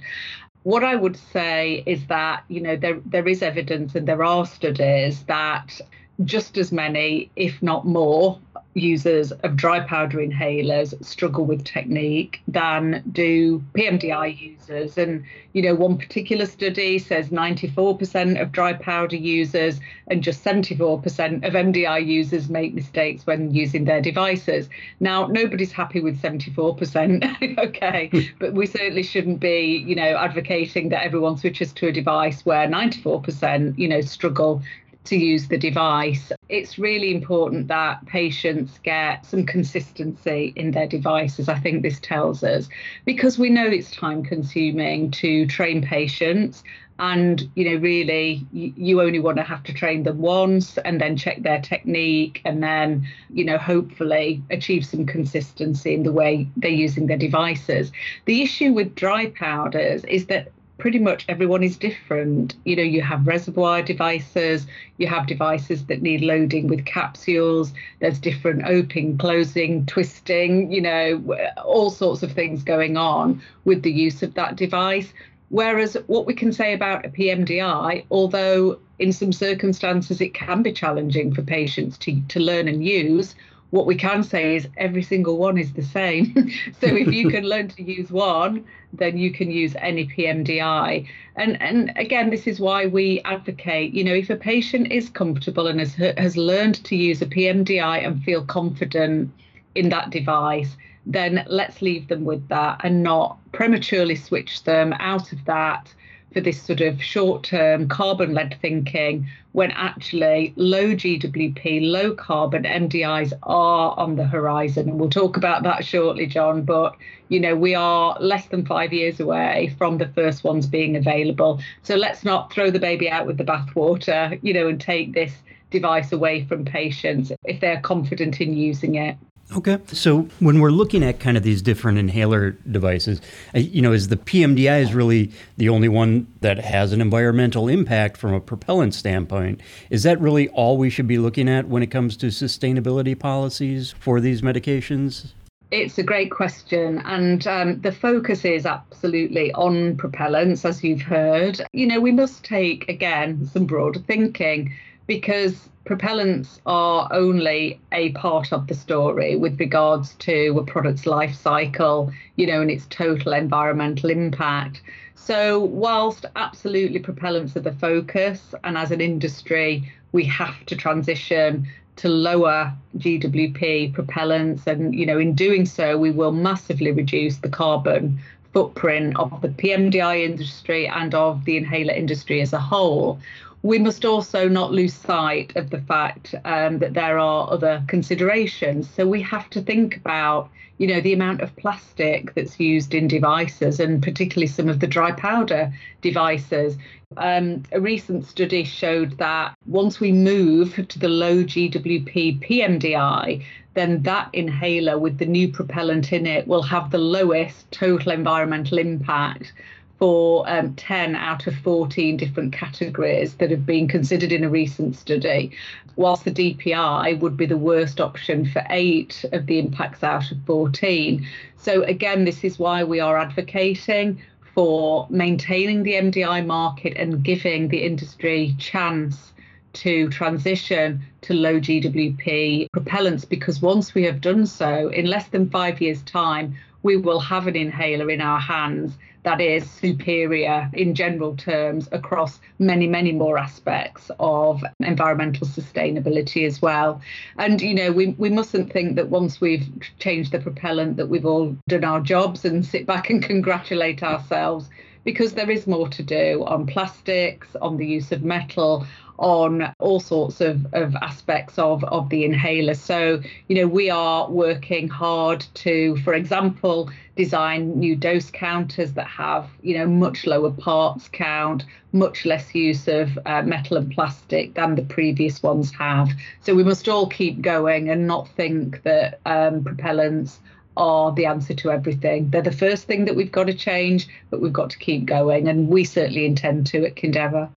what 0.63 0.83
I 0.83 0.95
would 0.95 1.15
say 1.15 1.81
is 1.85 2.05
that 2.07 2.43
you 2.49 2.59
know 2.61 2.75
there 2.75 2.99
there 3.05 3.27
is 3.27 3.41
evidence 3.41 3.95
and 3.95 4.07
there 4.07 4.23
are 4.23 4.45
studies 4.45 5.23
that 5.23 5.79
just 6.25 6.57
as 6.57 6.71
many, 6.71 7.29
if 7.35 7.61
not 7.61 7.85
more, 7.85 8.39
users 8.77 9.31
of 9.31 9.55
dry 9.55 9.79
powder 9.79 10.19
inhalers 10.19 10.93
struggle 11.03 11.45
with 11.45 11.63
technique 11.63 12.41
than 12.47 13.03
do 13.11 13.63
PMDI 13.73 14.39
users. 14.39 14.97
And, 14.97 15.23
you 15.53 15.61
know, 15.61 15.75
one 15.75 15.97
particular 15.97 16.45
study 16.45 16.99
says 16.99 17.29
94% 17.29 18.41
of 18.41 18.51
dry 18.51 18.73
powder 18.73 19.15
users 19.15 19.79
and 20.07 20.23
just 20.23 20.43
74% 20.43 21.45
of 21.45 21.53
MDI 21.53 22.05
users 22.05 22.49
make 22.49 22.73
mistakes 22.73 23.25
when 23.25 23.53
using 23.53 23.85
their 23.85 24.01
devices. 24.01 24.69
Now, 24.99 25.27
nobody's 25.27 25.71
happy 25.71 25.99
with 25.99 26.21
74%, 26.21 27.57
okay, 27.57 28.09
hmm. 28.11 28.19
but 28.39 28.53
we 28.53 28.65
certainly 28.67 29.03
shouldn't 29.03 29.39
be, 29.39 29.83
you 29.87 29.95
know, 29.95 30.15
advocating 30.17 30.89
that 30.89 31.03
everyone 31.03 31.37
switches 31.37 31.73
to 31.73 31.87
a 31.87 31.91
device 31.91 32.45
where 32.45 32.67
94%, 32.67 33.77
you 33.77 33.87
know, 33.87 34.01
struggle 34.01 34.61
to 35.07 35.17
use 35.17 35.47
the 35.47 35.57
device. 35.57 36.31
It's 36.49 36.77
really 36.77 37.13
important 37.13 37.67
that 37.67 38.05
patients 38.05 38.79
get 38.83 39.25
some 39.25 39.45
consistency 39.45 40.53
in 40.55 40.71
their 40.71 40.87
devices, 40.87 41.49
I 41.49 41.59
think 41.59 41.81
this 41.81 41.99
tells 41.99 42.43
us, 42.43 42.69
because 43.05 43.39
we 43.39 43.49
know 43.49 43.65
it's 43.65 43.91
time 43.91 44.23
consuming 44.23 45.11
to 45.11 45.47
train 45.47 45.81
patients. 45.81 46.63
And, 46.99 47.47
you 47.53 47.69
know, 47.69 47.79
really, 47.79 48.43
you, 48.51 49.01
only 49.01 49.19
want 49.19 49.37
to 49.37 49.43
have 49.43 49.61
to 49.65 49.73
train 49.73 50.01
them 50.01 50.17
once 50.17 50.79
and 50.79 50.99
then 50.99 51.15
check 51.15 51.43
their 51.43 51.61
technique 51.61 52.41
and 52.43 52.63
then, 52.63 53.07
you 53.29 53.45
know, 53.45 53.59
hopefully 53.59 54.41
achieve 54.49 54.83
some 54.83 55.05
consistency 55.05 55.93
in 55.93 56.01
the 56.01 56.11
way 56.11 56.47
they're 56.57 56.71
using 56.71 57.05
their 57.05 57.17
devices. 57.17 57.91
The 58.25 58.41
issue 58.41 58.73
with 58.73 58.95
dry 58.95 59.27
powders 59.27 60.03
is 60.05 60.25
that 60.25 60.51
pretty 60.77 60.99
much 60.99 61.25
everyone 61.27 61.63
is 61.63 61.77
different. 61.77 62.55
You 62.63 62.75
know, 62.75 62.83
you 62.83 63.01
have 63.01 63.27
reservoir 63.27 63.81
devices, 63.81 64.67
you 64.97 65.07
have 65.07 65.27
devices 65.27 65.85
that 65.85 66.01
need 66.01 66.21
loading 66.21 66.67
with 66.67 66.85
capsules, 66.85 67.73
there's 67.99 68.19
different 68.19 68.63
opening, 68.65 69.17
closing, 69.17 69.85
twisting, 69.85 70.71
you 70.71 70.81
know, 70.81 71.37
all 71.63 71.89
sorts 71.89 72.23
of 72.23 72.31
things 72.31 72.63
going 72.63 72.97
on 72.97 73.41
with 73.65 73.81
the 73.83 73.91
use 73.91 74.21
of 74.23 74.33
that 74.35 74.55
device. 74.55 75.13
Whereas 75.49 75.95
what 76.07 76.25
we 76.25 76.33
can 76.33 76.51
say 76.51 76.73
about 76.73 77.05
a 77.05 77.09
PMDI, 77.09 78.05
although 78.11 78.79
in 78.99 79.13
some 79.13 79.31
circumstances 79.31 80.19
it 80.19 80.33
can 80.33 80.61
be 80.61 80.73
challenging 80.73 81.33
for 81.33 81.41
patients 81.41 81.97
to, 81.99 82.19
to 82.27 82.39
learn 82.39 82.67
and 82.67 82.83
use, 82.83 83.35
what 83.71 83.85
we 83.85 83.95
can 83.95 84.23
say 84.23 84.55
is 84.55 84.67
every 84.77 85.03
single 85.03 85.37
one 85.37 85.57
is 85.57 85.73
the 85.73 85.81
same. 85.81 86.33
so 86.79 86.87
if 86.87 87.07
you 87.07 87.29
can 87.29 87.43
learn 87.53 87.67
to 87.69 87.83
use 87.83 88.09
one, 88.11 88.65
then 88.93 89.17
you 89.17 89.31
can 89.31 89.51
use 89.51 89.75
any 89.79 90.07
PMDI. 90.07 91.07
And 91.35 91.61
and 91.61 91.91
again, 91.97 92.29
this 92.29 92.47
is 92.47 92.59
why 92.59 92.85
we 92.85 93.21
advocate. 93.25 93.93
You 93.93 94.03
know, 94.03 94.13
if 94.13 94.29
a 94.29 94.35
patient 94.35 94.91
is 94.91 95.09
comfortable 95.09 95.67
and 95.67 95.79
has 95.79 95.95
has 95.95 96.37
learned 96.37 96.83
to 96.85 96.95
use 96.95 97.21
a 97.21 97.25
PMDI 97.25 98.05
and 98.05 98.23
feel 98.23 98.43
confident 98.45 99.31
in 99.75 99.89
that 99.89 100.09
device, 100.09 100.77
then 101.05 101.45
let's 101.47 101.81
leave 101.81 102.07
them 102.07 102.25
with 102.25 102.47
that 102.47 102.81
and 102.83 103.03
not 103.03 103.37
prematurely 103.51 104.15
switch 104.15 104.63
them 104.63 104.93
out 104.99 105.31
of 105.31 105.43
that 105.45 105.93
for 106.33 106.41
this 106.41 106.61
sort 106.61 106.81
of 106.81 107.01
short 107.01 107.43
term 107.43 107.87
carbon 107.87 108.33
led 108.33 108.57
thinking 108.61 109.27
when 109.53 109.71
actually 109.71 110.53
low 110.55 110.93
GWP, 110.93 111.89
low 111.89 112.13
carbon 112.13 112.63
MDIs 112.63 113.33
are 113.43 113.97
on 113.97 114.15
the 114.15 114.27
horizon. 114.27 114.89
And 114.89 114.99
we'll 114.99 115.09
talk 115.09 115.37
about 115.37 115.63
that 115.63 115.83
shortly, 115.83 116.27
John. 116.27 116.63
But, 116.63 116.95
you 117.29 117.39
know, 117.39 117.55
we 117.55 117.73
are 117.73 118.15
less 118.19 118.45
than 118.47 118.65
five 118.65 118.93
years 118.93 119.19
away 119.19 119.73
from 119.77 119.97
the 119.97 120.09
first 120.09 120.43
ones 120.43 120.67
being 120.67 120.95
available. 120.95 121.59
So 121.83 121.95
let's 121.95 122.23
not 122.23 122.53
throw 122.53 122.69
the 122.69 122.79
baby 122.79 123.09
out 123.09 123.25
with 123.25 123.37
the 123.37 123.43
bathwater, 123.43 124.39
you 124.43 124.53
know, 124.53 124.67
and 124.67 124.79
take 124.79 125.13
this 125.13 125.33
device 125.71 126.11
away 126.11 126.45
from 126.45 126.63
patients 126.63 127.31
if 127.45 127.59
they're 127.59 127.81
confident 127.81 128.39
in 128.39 128.53
using 128.53 128.95
it. 128.95 129.17
Okay. 129.55 129.79
So 129.87 130.27
when 130.39 130.59
we're 130.59 130.71
looking 130.71 131.03
at 131.03 131.21
kind 131.21 131.37
of 131.37 131.43
these 131.43 131.61
different 131.61 131.97
inhaler 131.97 132.51
devices, 132.51 133.21
you 133.53 133.81
know, 133.81 133.93
is 133.93 134.09
the 134.09 134.17
PMDI 134.17 134.81
is 134.81 134.93
really 134.93 135.31
the 135.55 135.69
only 135.69 135.87
one 135.87 136.27
that 136.41 136.59
has 136.59 136.91
an 136.91 136.99
environmental 136.99 137.69
impact 137.69 138.17
from 138.17 138.33
a 138.33 138.41
propellant 138.41 138.93
standpoint? 138.93 139.61
Is 139.89 140.03
that 140.03 140.19
really 140.19 140.49
all 140.49 140.77
we 140.77 140.89
should 140.89 141.07
be 141.07 141.17
looking 141.17 141.47
at 141.47 141.69
when 141.69 141.81
it 141.81 141.87
comes 141.87 142.17
to 142.17 142.27
sustainability 142.27 143.17
policies 143.17 143.95
for 143.99 144.19
these 144.19 144.41
medications? 144.41 145.31
It's 145.71 145.97
a 145.97 146.03
great 146.03 146.31
question. 146.31 147.01
And 147.05 147.45
um, 147.47 147.81
the 147.81 147.91
focus 147.91 148.45
is 148.45 148.65
absolutely 148.65 149.53
on 149.53 149.97
propellants, 149.97 150.63
as 150.63 150.83
you've 150.83 151.01
heard. 151.01 151.61
You 151.73 151.87
know, 151.87 151.99
we 151.99 152.11
must 152.11 152.43
take, 152.43 152.87
again, 152.89 153.45
some 153.45 153.65
broader 153.65 153.99
thinking 153.99 154.73
because 155.07 155.69
propellants 155.85 156.59
are 156.65 157.07
only 157.11 157.79
a 157.93 158.11
part 158.11 158.51
of 158.51 158.67
the 158.67 158.73
story 158.73 159.37
with 159.37 159.59
regards 159.59 160.13
to 160.15 160.57
a 160.59 160.65
product's 160.65 161.05
life 161.05 161.33
cycle, 161.33 162.11
you 162.35 162.45
know, 162.45 162.61
and 162.61 162.69
its 162.69 162.85
total 162.89 163.31
environmental 163.33 164.09
impact. 164.09 164.81
So, 165.15 165.59
whilst 165.59 166.25
absolutely 166.35 166.99
propellants 166.99 167.55
are 167.55 167.61
the 167.61 167.71
focus, 167.71 168.53
and 168.63 168.77
as 168.77 168.91
an 168.91 169.01
industry, 169.01 169.91
we 170.11 170.25
have 170.25 170.65
to 170.67 170.75
transition 170.75 171.67
to 171.97 172.09
lower 172.09 172.73
GWP 172.97 173.93
propellants, 173.93 174.67
and 174.67 174.93
you 174.93 175.05
know, 175.05 175.17
in 175.17 175.33
doing 175.33 175.65
so, 175.65 175.97
we 175.97 176.11
will 176.11 176.33
massively 176.33 176.91
reduce 176.91 177.37
the 177.37 177.49
carbon 177.49 178.19
footprint 178.53 179.17
of 179.17 179.41
the 179.41 179.49
PMDI 179.49 180.23
industry 180.23 180.87
and 180.87 181.13
of 181.13 181.45
the 181.45 181.57
inhaler 181.57 181.93
industry 181.93 182.41
as 182.41 182.53
a 182.53 182.59
whole 182.59 183.19
we 183.67 183.77
must 183.77 184.05
also 184.05 184.47
not 184.47 184.71
lose 184.71 184.93
sight 184.93 185.53
of 185.57 185.71
the 185.71 185.81
fact 185.81 186.33
um, 186.45 186.79
that 186.79 186.93
there 186.93 187.19
are 187.19 187.51
other 187.51 187.83
considerations. 187.87 188.89
So 188.89 189.05
we 189.05 189.21
have 189.23 189.49
to 189.49 189.61
think 189.61 189.97
about, 189.97 190.49
you 190.77 190.87
know, 190.87 191.01
the 191.01 191.11
amount 191.11 191.41
of 191.41 191.53
plastic 191.57 192.33
that's 192.33 192.61
used 192.61 192.93
in 192.93 193.09
devices, 193.09 193.81
and 193.81 194.01
particularly 194.01 194.47
some 194.47 194.69
of 194.69 194.79
the 194.79 194.87
dry 194.87 195.11
powder 195.11 195.73
devices. 196.01 196.77
Um, 197.17 197.63
a 197.73 197.81
recent 197.81 198.25
study 198.25 198.63
showed 198.63 199.17
that 199.17 199.53
once 199.65 199.99
we 199.99 200.13
move 200.13 200.87
to 200.87 200.97
the 200.97 201.09
low 201.09 201.43
GWP 201.43 202.47
PMDI, 202.47 203.43
then 203.73 204.01
that 204.03 204.29
inhaler 204.31 204.97
with 204.97 205.17
the 205.17 205.25
new 205.25 205.51
propellant 205.51 206.13
in 206.13 206.25
it 206.25 206.47
will 206.47 206.63
have 206.63 206.89
the 206.89 206.97
lowest 206.97 207.69
total 207.71 208.13
environmental 208.13 208.77
impact 208.77 209.51
for 209.99 210.47
um, 210.47 210.75
10 210.75 211.15
out 211.15 211.47
of 211.47 211.55
14 211.55 212.17
different 212.17 212.53
categories 212.53 213.35
that 213.35 213.51
have 213.51 213.65
been 213.65 213.87
considered 213.87 214.31
in 214.31 214.43
a 214.43 214.49
recent 214.49 214.95
study, 214.95 215.51
whilst 215.95 216.23
the 216.23 216.31
DPI 216.31 217.19
would 217.19 217.35
be 217.35 217.45
the 217.45 217.57
worst 217.57 217.99
option 217.99 218.45
for 218.45 218.63
eight 218.69 219.25
of 219.31 219.47
the 219.47 219.59
impacts 219.59 220.03
out 220.03 220.31
of 220.31 220.37
14. 220.45 221.25
So, 221.57 221.81
again, 221.83 222.25
this 222.25 222.43
is 222.43 222.59
why 222.59 222.83
we 222.83 222.99
are 222.99 223.17
advocating 223.17 224.21
for 224.53 225.07
maintaining 225.09 225.83
the 225.83 225.93
MDI 225.93 226.45
market 226.45 226.95
and 226.97 227.23
giving 227.23 227.67
the 227.67 227.83
industry 227.83 228.55
chance 228.59 229.33
to 229.73 230.09
transition 230.09 231.01
to 231.21 231.33
low 231.33 231.59
GWP 231.59 232.67
propellants 232.75 233.27
because 233.27 233.61
once 233.61 233.93
we 233.93 234.03
have 234.03 234.21
done 234.21 234.45
so, 234.45 234.89
in 234.89 235.05
less 235.05 235.27
than 235.27 235.49
five 235.49 235.81
years' 235.81 236.01
time, 236.03 236.55
we 236.83 236.97
will 236.97 237.19
have 237.19 237.47
an 237.47 237.55
inhaler 237.55 238.09
in 238.09 238.21
our 238.21 238.39
hands 238.39 238.97
that 239.27 239.41
is 239.41 239.69
superior 239.69 240.69
in 240.71 240.95
general 240.95 241.35
terms 241.35 241.89
across 241.91 242.39
many, 242.59 242.87
many 242.87 243.11
more 243.11 243.37
aspects 243.37 244.09
of 244.21 244.63
environmental 244.79 245.45
sustainability 245.45 246.47
as 246.47 246.61
well. 246.61 247.01
And, 247.37 247.61
you 247.61 247.73
know, 247.73 247.91
we, 247.91 248.15
we 248.17 248.29
mustn't 248.29 248.71
think 248.71 248.95
that 248.95 249.09
once 249.09 249.41
we've 249.41 249.67
changed 249.99 250.31
the 250.31 250.39
propellant 250.39 250.95
that 250.95 251.09
we've 251.09 251.25
all 251.25 251.57
done 251.67 251.83
our 251.83 251.99
jobs 251.99 252.45
and 252.45 252.65
sit 252.65 252.85
back 252.85 253.09
and 253.09 253.21
congratulate 253.21 254.01
ourselves 254.01 254.69
because 255.03 255.33
there 255.33 255.51
is 255.51 255.67
more 255.67 255.89
to 255.89 256.03
do 256.03 256.45
on 256.45 256.65
plastics, 256.65 257.53
on 257.61 257.75
the 257.75 257.85
use 257.85 258.13
of 258.13 258.23
metal, 258.23 258.87
on 259.17 259.73
all 259.79 259.99
sorts 259.99 260.41
of, 260.41 260.65
of 260.73 260.95
aspects 260.95 261.57
of, 261.57 261.83
of 261.85 262.09
the 262.09 262.23
inhaler. 262.23 262.73
So, 262.73 263.21
you 263.47 263.55
know, 263.55 263.67
we 263.67 263.89
are 263.89 264.29
working 264.29 264.87
hard 264.87 265.45
to, 265.55 265.97
for 265.97 266.13
example, 266.13 266.89
design 267.15 267.79
new 267.79 267.95
dose 267.95 268.29
counters 268.29 268.93
that 268.93 269.07
have, 269.07 269.49
you 269.61 269.77
know, 269.77 269.87
much 269.87 270.27
lower 270.27 270.51
parts 270.51 271.09
count, 271.11 271.65
much 271.91 272.25
less 272.25 272.53
use 272.53 272.87
of 272.87 273.17
uh, 273.25 273.41
metal 273.41 273.77
and 273.77 273.91
plastic 273.91 274.53
than 274.53 274.75
the 274.75 274.83
previous 274.83 275.41
ones 275.41 275.71
have. 275.71 276.09
So 276.41 276.53
we 276.53 276.63
must 276.63 276.87
all 276.87 277.07
keep 277.07 277.41
going 277.41 277.89
and 277.89 278.05
not 278.05 278.27
think 278.29 278.83
that 278.83 279.19
um, 279.25 279.63
propellants 279.63 280.37
are 280.77 281.11
the 281.11 281.25
answer 281.25 281.55
to 281.55 281.71
everything. 281.71 282.29
They're 282.29 282.43
the 282.43 282.51
first 282.51 282.85
thing 282.85 283.05
that 283.05 283.15
we've 283.15 283.31
got 283.31 283.45
to 283.45 283.53
change, 283.53 284.07
but 284.29 284.41
we've 284.41 284.53
got 284.53 284.69
to 284.69 284.77
keep 284.77 285.05
going. 285.05 285.47
And 285.47 285.69
we 285.69 285.83
certainly 285.83 286.25
intend 286.25 286.67
to 286.67 286.85
at 286.85 286.95
Kindeva. 286.95 287.49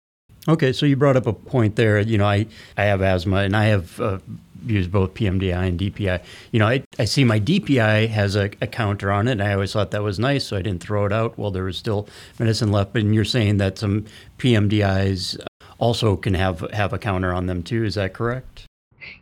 Okay, 0.48 0.72
so 0.72 0.86
you 0.86 0.96
brought 0.96 1.16
up 1.16 1.26
a 1.26 1.32
point 1.32 1.76
there. 1.76 2.00
You 2.00 2.18
know, 2.18 2.26
I, 2.26 2.46
I 2.76 2.84
have 2.84 3.02
asthma 3.02 3.38
and 3.38 3.56
I 3.56 3.66
have 3.66 4.00
uh, 4.00 4.18
used 4.64 4.90
both 4.90 5.14
PMDI 5.14 5.68
and 5.68 5.78
DPI. 5.78 6.22
You 6.50 6.58
know, 6.58 6.66
I, 6.66 6.82
I 6.98 7.04
see 7.04 7.24
my 7.24 7.38
DPI 7.38 8.08
has 8.08 8.36
a, 8.36 8.50
a, 8.60 8.66
counter 8.66 9.10
on 9.10 9.28
it, 9.28 9.32
and 9.32 9.42
I 9.42 9.52
always 9.52 9.72
thought 9.72 9.90
that 9.90 10.02
was 10.02 10.18
nice, 10.18 10.44
so 10.46 10.56
I 10.56 10.62
didn't 10.62 10.82
throw 10.82 11.04
it 11.04 11.12
out 11.12 11.38
while 11.38 11.50
there 11.50 11.64
was 11.64 11.76
still 11.76 12.08
medicine 12.38 12.72
left. 12.72 12.92
But 12.92 13.04
you're 13.04 13.24
saying 13.24 13.58
that 13.58 13.78
some 13.78 14.06
PMDIs 14.38 15.38
also 15.78 16.16
can 16.16 16.34
have 16.34 16.60
have 16.72 16.92
a 16.92 16.98
counter 16.98 17.32
on 17.32 17.46
them 17.46 17.62
too. 17.62 17.84
Is 17.84 17.94
that 17.94 18.12
correct? 18.12 18.66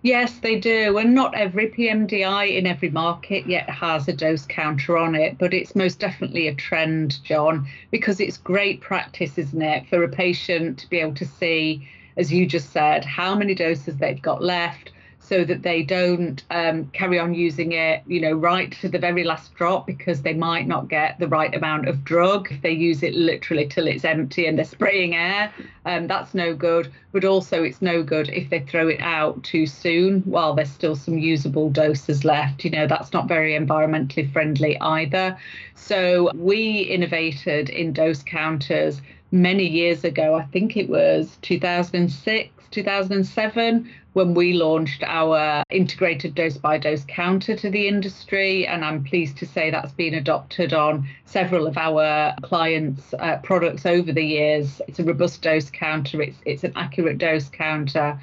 Yes, 0.03 0.39
they 0.39 0.59
do. 0.59 0.99
And 0.99 1.15
not 1.15 1.35
every 1.35 1.69
PMDI 1.69 2.57
in 2.57 2.67
every 2.67 2.91
market 2.91 3.47
yet 3.47 3.69
has 3.71 4.09
a 4.09 4.13
dose 4.13 4.47
counter 4.47 4.97
on 4.97 5.15
it, 5.15 5.39
but 5.39 5.55
it's 5.55 5.75
most 5.75 5.99
definitely 5.99 6.49
a 6.49 6.55
trend, 6.55 7.23
John, 7.25 7.67
because 7.91 8.21
it's 8.21 8.37
great 8.37 8.81
practice, 8.81 9.39
isn't 9.39 9.63
it, 9.63 9.87
for 9.89 10.03
a 10.03 10.09
patient 10.09 10.79
to 10.79 10.91
be 10.91 10.99
able 11.01 11.15
to 11.15 11.27
see, 11.27 11.89
as 12.17 12.33
you 12.33 12.47
just 12.47 12.73
said, 12.73 13.05
how 13.05 13.35
many 13.35 13.55
doses 13.55 13.97
they've 13.97 14.23
got 14.23 14.43
left, 14.43 14.93
so 15.29 15.45
that 15.45 15.63
they 15.63 15.83
don't 15.83 16.43
um, 16.51 16.87
carry 16.95 17.19
on 17.19 17.35
using 17.35 17.73
it, 17.73 18.03
you 18.07 18.19
know, 18.19 18.33
right 18.33 18.73
to 18.81 18.89
the 18.89 18.99
very 18.99 19.25
last 19.25 19.55
drop 19.55 19.87
because 19.87 20.23
they 20.23 20.33
might 20.33 20.67
not 20.67 20.89
get 20.89 21.19
the 21.19 21.29
right 21.29 21.55
amount 21.55 21.87
of 21.87 22.03
drug. 22.03 22.51
If 22.51 22.63
they 22.63 22.73
use 22.73 23.03
it 23.03 23.15
literally 23.15 23.69
till 23.69 23.87
it's 23.87 24.05
empty 24.05 24.47
and 24.47 24.57
they're 24.57 24.65
spraying 24.65 25.15
air, 25.15 25.53
um, 25.85 26.07
that's 26.07 26.33
no 26.33 26.55
good. 26.55 26.91
But 27.13 27.25
also, 27.25 27.63
it's 27.63 27.83
no 27.83 28.03
good 28.03 28.31
if 28.31 28.49
they 28.49 28.61
throw 28.61 28.89
it 28.89 29.01
out 29.01 29.43
too 29.43 29.67
soon 29.67 30.23
while 30.23 30.55
there's 30.55 30.71
still 30.71 30.97
some 30.97 31.19
usable 31.19 31.69
doses 31.69 32.25
left. 32.25 32.65
You 32.65 32.71
know, 32.71 32.87
that's 32.87 33.13
not 33.13 33.29
very 33.29 33.53
environmentally 33.53 34.33
friendly 34.33 34.81
either. 34.81 35.37
So 35.75 36.31
we 36.35 36.81
innovated 36.81 37.69
in 37.69 37.93
dose 37.93 38.23
counters 38.23 39.03
many 39.31 39.67
years 39.67 40.05
ago. 40.05 40.35
I 40.35 40.45
think 40.45 40.77
it 40.77 40.89
was 40.89 41.37
2006, 41.43 42.51
2007 42.71 43.91
when 44.13 44.35
we 44.35 44.53
launched 44.53 45.03
our 45.05 45.63
integrated 45.71 46.35
dose 46.35 46.57
by 46.57 46.79
dose 46.79 47.05
counter 47.07 47.55
to 47.57 47.71
the 47.71 47.87
industry. 47.87 48.67
And 48.67 48.85
I'm 48.85 49.05
pleased 49.05 49.37
to 49.39 49.47
say 49.47 49.71
that's 49.71 49.93
been 49.93 50.15
adopted 50.15 50.73
on 50.73 51.09
several 51.25 51.67
of 51.67 51.79
our 51.79 52.35
clients' 52.43 53.15
uh, 53.19 53.39
products 53.43 53.87
over 53.87 54.13
the 54.13 54.25
years. 54.25 54.81
It's 54.89 54.99
a 54.99 55.05
robust 55.05 55.43
dose 55.43 55.71
counter, 55.71 56.23
it's, 56.23 56.39
it's 56.45 56.65
an 56.65 56.73
accurate 56.77 57.19
dose 57.19 57.49
counter 57.49 58.19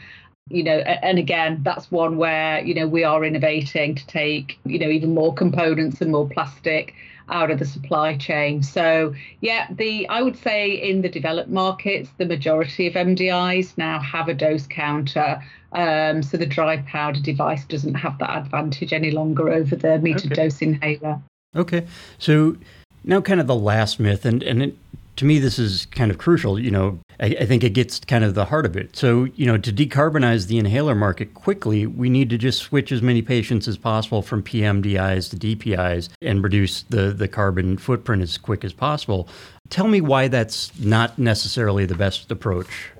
you 0.49 0.63
know 0.63 0.77
and 0.77 1.17
again 1.17 1.59
that's 1.63 1.89
one 1.89 2.17
where 2.17 2.63
you 2.63 2.75
know 2.75 2.87
we 2.87 3.03
are 3.03 3.25
innovating 3.25 3.95
to 3.95 4.05
take 4.05 4.59
you 4.63 4.77
know 4.77 4.89
even 4.89 5.11
more 5.11 5.33
components 5.33 6.01
and 6.01 6.11
more 6.11 6.29
plastic 6.29 6.93
out 7.29 7.51
of 7.51 7.59
the 7.59 7.65
supply 7.65 8.17
chain. 8.17 8.63
So 8.63 9.13
yeah 9.41 9.67
the 9.71 10.07
i 10.09 10.21
would 10.21 10.37
say 10.37 10.71
in 10.71 11.01
the 11.01 11.09
developed 11.09 11.49
markets 11.49 12.09
the 12.17 12.25
majority 12.25 12.87
of 12.87 12.93
mdis 12.93 13.77
now 13.77 13.99
have 13.99 14.27
a 14.27 14.33
dose 14.33 14.67
counter 14.67 15.41
um, 15.71 16.23
so 16.23 16.37
the 16.37 16.45
dry 16.45 16.77
powder 16.77 17.19
device 17.19 17.65
doesn't 17.65 17.95
have 17.95 18.17
that 18.19 18.37
advantage 18.37 18.93
any 18.93 19.11
longer 19.11 19.49
over 19.49 19.75
the 19.75 19.87
metered 19.87 20.27
okay. 20.27 20.35
dose 20.35 20.61
inhaler. 20.61 21.21
Okay. 21.53 21.85
So 22.17 22.55
now 23.03 23.19
kind 23.19 23.41
of 23.41 23.47
the 23.47 23.55
last 23.55 23.99
myth 23.99 24.25
and 24.25 24.41
and 24.41 24.63
it, 24.63 24.77
to 25.17 25.25
me, 25.25 25.39
this 25.39 25.57
is 25.57 25.85
kind 25.87 26.11
of 26.11 26.17
crucial. 26.17 26.59
You 26.59 26.71
know, 26.71 26.99
I, 27.19 27.27
I, 27.27 27.45
think 27.45 27.63
it 27.63 27.71
gets 27.71 27.99
kind 27.99 28.23
of 28.23 28.35
the 28.35 28.45
heart 28.45 28.65
of 28.65 28.75
it. 28.75 28.95
So, 28.95 29.25
you 29.35 29.45
know, 29.45 29.57
to 29.57 29.71
decarbonize 29.71 30.47
the 30.47 30.57
inhaler 30.57 30.95
market 30.95 31.33
quickly, 31.33 31.85
we 31.85 32.09
need 32.09 32.29
to 32.31 32.37
just 32.37 32.59
switch 32.59 32.91
as 32.91 33.01
many 33.01 33.21
patients 33.21 33.67
as 33.67 33.77
possible 33.77 34.21
from 34.21 34.43
PMDIs 34.43 35.29
to 35.29 35.37
DPIs 35.37 36.09
and 36.21 36.43
reduce 36.43 36.83
the, 36.83 37.11
the 37.11 37.27
carbon 37.27 37.77
footprint 37.77 38.21
as 38.21 38.37
quick 38.37 38.63
as 38.65 38.73
possible. 38.73 39.27
Tell 39.69 39.87
me 39.87 40.01
why 40.01 40.27
that's 40.27 40.77
not 40.79 41.17
necessarily 41.17 41.85
the 41.85 41.95
best 41.95 42.29
approach. 42.31 42.91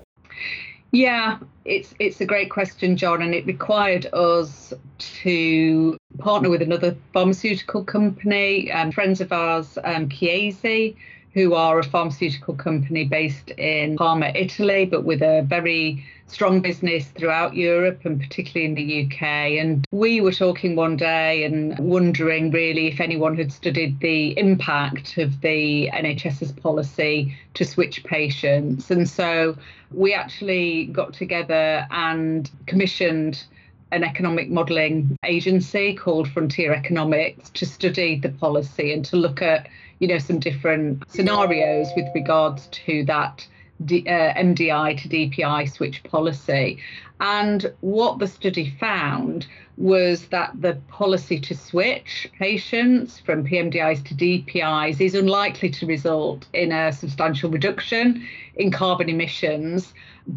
Yeah, 0.92 1.38
it's 1.64 1.94
it's 1.98 2.20
a 2.20 2.24
great 2.24 2.48
question, 2.48 2.96
John, 2.96 3.20
and 3.20 3.34
it 3.34 3.44
required 3.44 4.06
us 4.12 4.72
to 4.98 5.98
partner 6.18 6.48
with 6.48 6.62
another 6.62 6.96
pharmaceutical 7.12 7.84
company, 7.84 8.70
and 8.70 8.94
friends 8.94 9.20
of 9.20 9.32
ours, 9.32 9.76
um, 9.84 10.08
Chiesi, 10.08 10.96
who 11.36 11.52
are 11.52 11.78
a 11.78 11.84
pharmaceutical 11.84 12.54
company 12.54 13.04
based 13.04 13.50
in 13.50 13.94
Parma, 13.98 14.32
Italy, 14.34 14.86
but 14.86 15.04
with 15.04 15.20
a 15.20 15.42
very 15.42 16.02
strong 16.28 16.62
business 16.62 17.08
throughout 17.08 17.54
Europe 17.54 18.00
and 18.04 18.18
particularly 18.18 18.64
in 18.64 18.74
the 18.74 19.04
UK. 19.04 19.22
And 19.60 19.84
we 19.90 20.22
were 20.22 20.32
talking 20.32 20.76
one 20.76 20.96
day 20.96 21.44
and 21.44 21.78
wondering 21.78 22.50
really 22.52 22.86
if 22.86 23.00
anyone 23.00 23.36
had 23.36 23.52
studied 23.52 24.00
the 24.00 24.36
impact 24.38 25.18
of 25.18 25.42
the 25.42 25.90
NHS's 25.92 26.52
policy 26.52 27.36
to 27.52 27.66
switch 27.66 28.02
patients. 28.04 28.90
And 28.90 29.06
so 29.06 29.58
we 29.92 30.14
actually 30.14 30.86
got 30.86 31.12
together 31.12 31.86
and 31.90 32.50
commissioned 32.64 33.44
an 33.92 34.02
economic 34.02 34.48
modelling 34.48 35.16
agency 35.22 35.94
called 35.94 36.28
Frontier 36.30 36.72
Economics 36.72 37.50
to 37.50 37.66
study 37.66 38.18
the 38.18 38.30
policy 38.30 38.92
and 38.92 39.04
to 39.04 39.16
look 39.16 39.42
at 39.42 39.68
you 39.98 40.08
know, 40.08 40.18
some 40.18 40.38
different 40.38 41.02
scenarios 41.08 41.88
with 41.96 42.06
regards 42.14 42.66
to 42.68 43.04
that 43.04 43.46
D, 43.84 44.04
uh, 44.06 44.34
MDI 44.34 45.00
to 45.02 45.08
DPI 45.08 45.70
switch 45.70 46.02
policy. 46.04 46.78
And 47.20 47.72
what 47.80 48.18
the 48.18 48.26
study 48.26 48.74
found 48.78 49.46
was 49.76 50.26
that 50.28 50.52
the 50.60 50.74
policy 50.88 51.38
to 51.40 51.54
switch 51.54 52.30
patients 52.38 53.20
from 53.20 53.46
PMDIs 53.46 54.04
to 54.06 54.14
DPIs 54.14 55.00
is 55.00 55.14
unlikely 55.14 55.70
to 55.70 55.86
result 55.86 56.46
in 56.52 56.72
a 56.72 56.92
substantial 56.92 57.50
reduction 57.50 58.26
in 58.56 58.70
carbon 58.70 59.08
emissions 59.08 59.92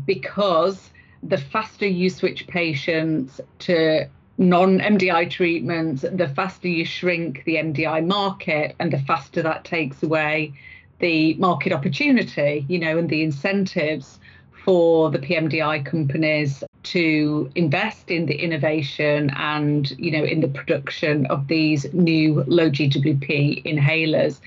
because 0.06 0.90
the 1.24 1.38
faster 1.38 1.88
you 1.88 2.10
switch 2.10 2.48
patients 2.48 3.40
to 3.60 4.08
non 4.40 4.80
MDI 4.80 5.30
treatments, 5.30 6.02
the 6.02 6.30
faster 6.30 6.70
you 6.70 6.86
shrink 6.86 7.44
the 7.44 7.56
MDI 7.56 8.06
market 8.06 8.76
and 8.80 8.92
the 8.92 9.00
faster 9.00 9.44
that 9.44 9.66
takes 9.66 10.02
away 10.02 10.54
the 11.00 11.34
market 11.36 11.74
opportunity, 11.74 12.66
you 12.68 12.80
know, 12.80 12.98
and 12.98 13.10
the 13.10 13.22
incentives 13.22 14.20
for 14.64 15.12
the 15.12 15.20
PMDI 15.20 15.86
companies 15.86 16.64
to 16.84 17.52
invest 17.56 18.10
in 18.10 18.26
the 18.26 18.36
innovation 18.36 19.32
and 19.36 19.92
you 20.00 20.12
know 20.12 20.24
in 20.24 20.42
the 20.42 20.48
production 20.48 21.26
of 21.28 21.48
these 21.48 21.92
new 21.94 22.44
low 22.48 22.70
GWP 22.70 23.64
inhalers. 23.66 24.40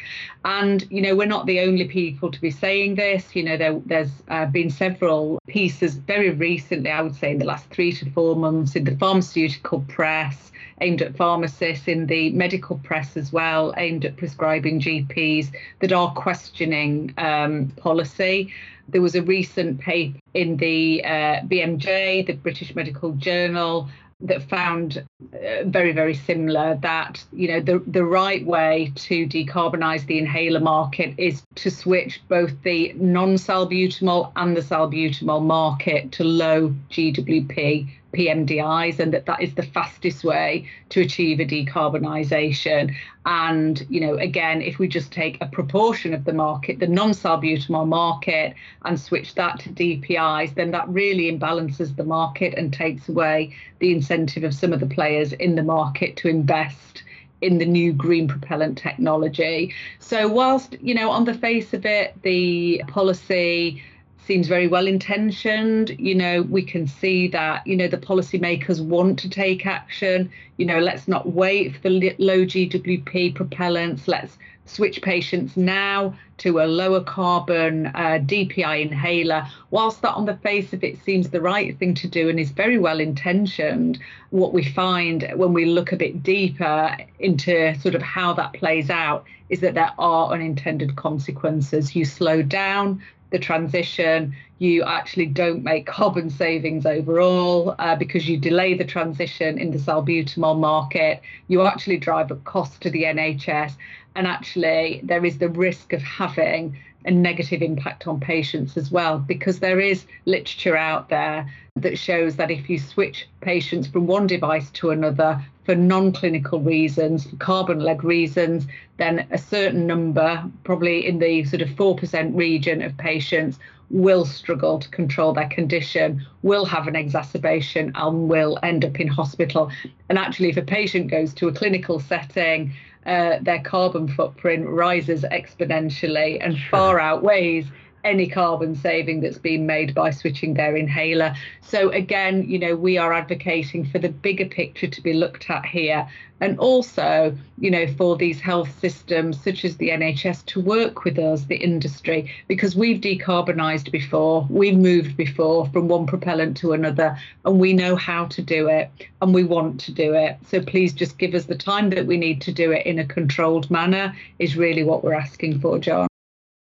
And 0.45 0.87
you 0.91 1.03
know 1.03 1.15
we're 1.15 1.27
not 1.27 1.47
the 1.47 1.61
only 1.61 1.87
people 1.87 2.31
to 2.31 2.41
be 2.41 2.51
saying 2.51 2.95
this. 2.95 3.37
You 3.37 3.45
know 3.45 3.57
there, 3.57 3.81
there's 3.87 4.11
uh, 4.29 4.47
been 4.47 4.71
several 4.71 5.39
pieces 5.47 5.95
very 5.95 6.31
recently 6.31 6.91
I 6.91 7.03
would 7.03 7.17
say 7.17 7.33
in 7.33 7.39
the 7.39 7.45
last 7.45 7.69
3 7.71 7.93
to 7.93 8.11
4 8.11 8.37
months 8.37 8.77
in 8.77 8.85
the 8.85 8.97
pharmaceutical 8.97 9.85
press 9.89 10.53
aimed 10.81 11.01
at 11.01 11.17
pharmacists 11.17 11.87
in 11.87 12.07
the 12.07 12.31
medical 12.31 12.79
press 12.79 13.17
as 13.17 13.33
well 13.33 13.73
aimed 13.77 14.05
at 14.05 14.17
prescribing 14.17 14.81
GPs 14.81 15.53
that 15.81 15.93
are 15.93 16.13
questioning 16.15 17.15
um, 17.19 17.69
policy 17.77 18.53
there 18.93 19.03
was 19.03 19.15
a 19.15 19.23
recent 19.23 19.81
paper 19.81 20.19
in 20.35 20.57
the 20.59 21.05
uh, 21.05 21.41
BMJ, 21.47 22.27
the 22.27 22.35
British 22.35 22.75
Medical 22.75 23.13
Journal, 23.13 23.89
that 24.23 24.43
found 24.49 25.03
uh, 25.35 25.65
very 25.65 25.93
very 25.93 26.15
similar 26.15 26.79
that 26.81 27.25
you 27.33 27.49
know 27.49 27.61
the 27.61 27.83
the 27.89 28.05
right 28.05 28.47
way 28.47 28.93
to 28.95 29.27
decarbonize 29.27 30.07
the 30.07 30.19
inhaler 30.19 30.61
market 30.61 31.15
is 31.19 31.43
to 31.57 31.71
switch 31.71 32.23
both 32.29 32.53
the 32.63 32.93
non-salbutamol 32.95 34.31
and 34.37 34.57
the 34.57 34.61
salbutamol 34.61 35.43
market 35.43 36.13
to 36.13 36.25
low 36.25 36.73
GWP 36.91 37.89
PMDIs 38.13 38.99
and 38.99 39.13
that 39.13 39.27
that 39.27 39.43
is 39.43 39.55
the 39.55 39.63
fastest 39.63 40.25
way 40.25 40.69
to 40.91 41.01
achieve 41.01 41.41
a 41.41 41.45
decarbonisation. 41.45 42.95
And, 43.25 43.87
you 43.89 44.01
know, 44.01 44.17
again, 44.17 44.63
if 44.63 44.79
we 44.79 44.89
just 44.89 45.13
take 45.13 45.39
a 45.41 45.47
proportion 45.47 46.13
of 46.13 46.25
the 46.25 46.33
market, 46.33 46.79
the 46.79 46.87
non-salbutamol 46.87 47.87
market, 47.87 48.55
and 48.85 49.01
switch 49.01 49.35
that 49.37 49.61
to 49.61 49.71
DPIs, 49.71 50.55
then 50.55 50.71
that 50.73 50.89
really 50.89 51.31
imbalances 51.31 51.97
the 51.97 52.05
market 52.05 52.55
and 52.55 52.73
takes 52.73 53.09
away 53.09 53.55
the 53.79 53.93
incentive 53.93 54.45
of 54.45 54.55
some 54.55 54.73
of 54.73 54.81
the 54.81 54.87
players 54.87 55.33
in 55.35 55.55
the 55.55 55.63
market 55.63 56.17
to 56.17 56.29
invest 56.29 57.05
in 57.43 57.59
the 57.59 57.67
new 57.67 57.93
green 57.93 58.29
propellant 58.29 58.79
technology. 58.79 59.75
So 59.99 60.29
whilst, 60.29 60.77
you 60.81 60.95
know, 60.95 61.11
on 61.11 61.25
the 61.25 61.35
face 61.35 61.75
of 61.75 61.85
it, 61.85 62.15
the 62.23 62.83
policy 62.87 63.83
seems 64.25 64.49
very 64.49 64.69
well 64.69 64.87
intentioned. 64.87 65.97
You 65.99 66.15
know, 66.15 66.43
we 66.43 66.63
can 66.63 66.87
see 66.87 67.29
that, 67.29 67.67
you 67.67 67.77
know, 67.77 67.89
the 67.89 67.99
policymakers 67.99 68.85
want 68.85 69.19
to 69.21 69.29
take 69.29 69.67
action. 69.67 70.31
You 70.57 70.67
know, 70.67 70.79
let's 70.79 71.09
not 71.09 71.33
wait 71.33 71.77
for 71.77 71.89
the 71.89 72.15
low 72.19 72.45
GWP 72.45 73.35
propellants. 73.37 74.07
Let's 74.07 74.39
switch 74.65 75.03
patients 75.03 75.57
now 75.57 76.15
to 76.39 76.61
a 76.61 76.67
lower 76.67 77.03
carbon 77.03 77.87
uh, 77.87 78.19
DPI 78.25 78.83
inhaler. 78.83 79.47
Whilst 79.71 80.03
that 80.03 80.15
on 80.15 80.27
the 80.27 80.37
face 80.37 80.73
of 80.73 80.85
it 80.85 81.03
seems 81.03 81.31
the 81.31 81.41
right 81.41 81.77
thing 81.79 81.95
to 81.95 82.09
do 82.09 82.29
and 82.29 82.39
is 82.39 82.51
very 82.51 82.79
well 82.79 83.01
intentioned, 83.01 83.99
what 84.31 84.53
we 84.53 84.65
find 84.65 85.31
when 85.35 85.53
we 85.53 85.65
look 85.65 85.93
a 85.93 85.97
bit 85.97 86.23
deeper 86.23 86.97
into 87.19 87.75
sort 87.81 87.95
of 87.95 88.03
how 88.03 88.33
that 88.35 88.53
plays 88.53 88.89
out 88.89 89.25
is 89.49 89.61
that 89.61 89.75
there 89.75 89.93
are 89.99 90.33
unintended 90.33 90.97
consequences. 90.97 91.95
You 91.95 92.05
slow 92.05 92.43
down 92.43 93.03
the 93.33 93.39
transition, 93.39 94.35
you 94.59 94.85
actually 94.85 95.27
don't 95.27 95.65
make 95.65 95.87
carbon 95.87 96.31
savings 96.31 96.87
overall 96.87 97.75
uh, 97.79 97.97
because 97.97 98.29
you 98.29 98.39
delay 98.39 98.75
the 98.75 98.85
transition 98.85 99.59
in 99.59 99.73
the 99.73 99.79
salbutamol 99.79 100.59
market. 100.59 101.21
You 101.49 101.63
actually 101.63 101.97
drive 101.97 102.31
up 102.31 102.45
cost 102.45 102.81
to 102.83 102.91
the 102.91 103.03
NHS, 103.03 103.73
and 104.15 104.27
actually, 104.27 105.01
there 105.03 105.25
is 105.25 105.39
the 105.39 105.49
risk 105.49 105.93
of 105.93 106.03
having 106.03 106.79
a 107.05 107.11
negative 107.11 107.63
impact 107.63 108.07
on 108.07 108.21
patients 108.21 108.77
as 108.77 108.91
well 108.91 109.19
because 109.19 109.59
there 109.59 109.81
is 109.81 110.07
literature 110.25 110.77
out 110.77 111.09
there 111.09 111.49
that 111.77 111.99
shows 111.99 112.37
that 112.37 112.51
if 112.51 112.69
you 112.69 112.79
switch 112.79 113.29
patients 113.41 113.87
from 113.87 114.07
one 114.07 114.27
device 114.27 114.71
to 114.71 114.91
another 114.91 115.43
for 115.65 115.75
non-clinical 115.75 116.61
reasons, 116.61 117.25
for 117.25 117.37
carbon-led 117.37 118.03
reasons, 118.03 118.67
then 118.99 119.27
a 119.31 119.39
certain 119.39 119.87
number, 119.87 120.45
probably 120.65 121.07
in 121.07 121.19
the 121.19 121.45
sort 121.45 121.63
of 121.63 121.69
4% 121.71 122.37
region 122.37 122.83
of 122.83 122.97
patients, 122.97 123.59
will 123.91 124.25
struggle 124.25 124.79
to 124.79 124.89
control 124.89 125.33
their 125.33 125.49
condition, 125.49 126.27
will 126.43 126.65
have 126.65 126.89
an 126.89 126.97
exacerbation, 126.97 127.93
and 127.95 128.29
will 128.29 128.59
end 128.63 128.85
up 128.85 128.99
in 128.99 129.07
hospital. 129.07 129.71
And 130.09 130.19
actually, 130.19 130.49
if 130.49 130.57
a 130.57 130.63
patient 130.63 131.11
goes 131.11 131.33
to 131.35 131.49
a 131.49 131.53
clinical 131.53 132.01
setting, 132.01 132.73
uh, 133.07 133.39
their 133.41 133.61
carbon 133.61 134.09
footprint 134.09 134.67
rises 134.69 135.25
exponentially 135.25 136.39
and 136.41 136.57
far 136.71 137.01
outweighs 137.01 137.67
any 138.05 138.29
carbon 138.29 138.75
saving 138.75 139.21
that's 139.21 139.39
been 139.39 139.67
made 139.67 139.95
by 139.95 140.11
switching 140.11 140.55
their 140.55 140.77
inhaler. 140.77 141.35
So, 141.61 141.91
again, 141.91 142.49
you 142.49 142.59
know, 142.59 142.77
we 142.77 142.99
are 142.99 143.13
advocating 143.13 143.85
for 143.85 143.99
the 143.99 144.09
bigger 144.09 144.47
picture 144.47 144.89
to 144.89 145.01
be 145.01 145.13
looked 145.13 145.49
at 145.51 145.65
here. 145.65 146.09
And 146.41 146.59
also, 146.59 147.37
you 147.59 147.71
know, 147.71 147.87
for 147.87 148.17
these 148.17 148.41
health 148.41 148.77
systems 148.81 149.41
such 149.41 149.65
as 149.65 149.77
the 149.77 149.91
NHS 149.91 150.45
to 150.47 150.61
work 150.61 151.05
with 151.05 151.17
us, 151.17 151.45
the 151.45 151.55
industry, 151.55 152.33
because 152.49 152.75
we've 152.75 153.01
decarbonised 153.01 153.93
before, 153.93 154.45
we've 154.51 154.77
moved 154.77 155.17
before 155.17 155.67
from 155.69 155.87
one 155.87 156.05
propellant 156.05 156.57
to 156.57 156.73
another, 156.73 157.17
and 157.45 157.61
we 157.61 157.73
know 157.73 157.95
how 157.95 158.27
to 158.27 158.43
do 158.43 158.67
it 158.67 158.91
and 159.21 159.33
we 159.33 159.45
want 159.45 159.79
to 159.83 159.93
do 159.93 160.15
it. 160.15 160.37
So 160.49 160.61
please 160.61 160.93
just 160.93 161.17
give 161.17 161.35
us 161.35 161.45
the 161.45 161.55
time 161.55 161.91
that 161.91 162.07
we 162.07 162.17
need 162.17 162.41
to 162.43 162.53
do 162.53 162.73
it 162.73 162.87
in 162.87 162.99
a 162.99 163.07
controlled 163.07 163.71
manner, 163.71 164.13
is 164.41 164.57
really 164.57 164.83
what 164.83 165.05
we're 165.05 165.15
asking 165.15 165.61
for, 165.61 165.79
John. 165.79 166.12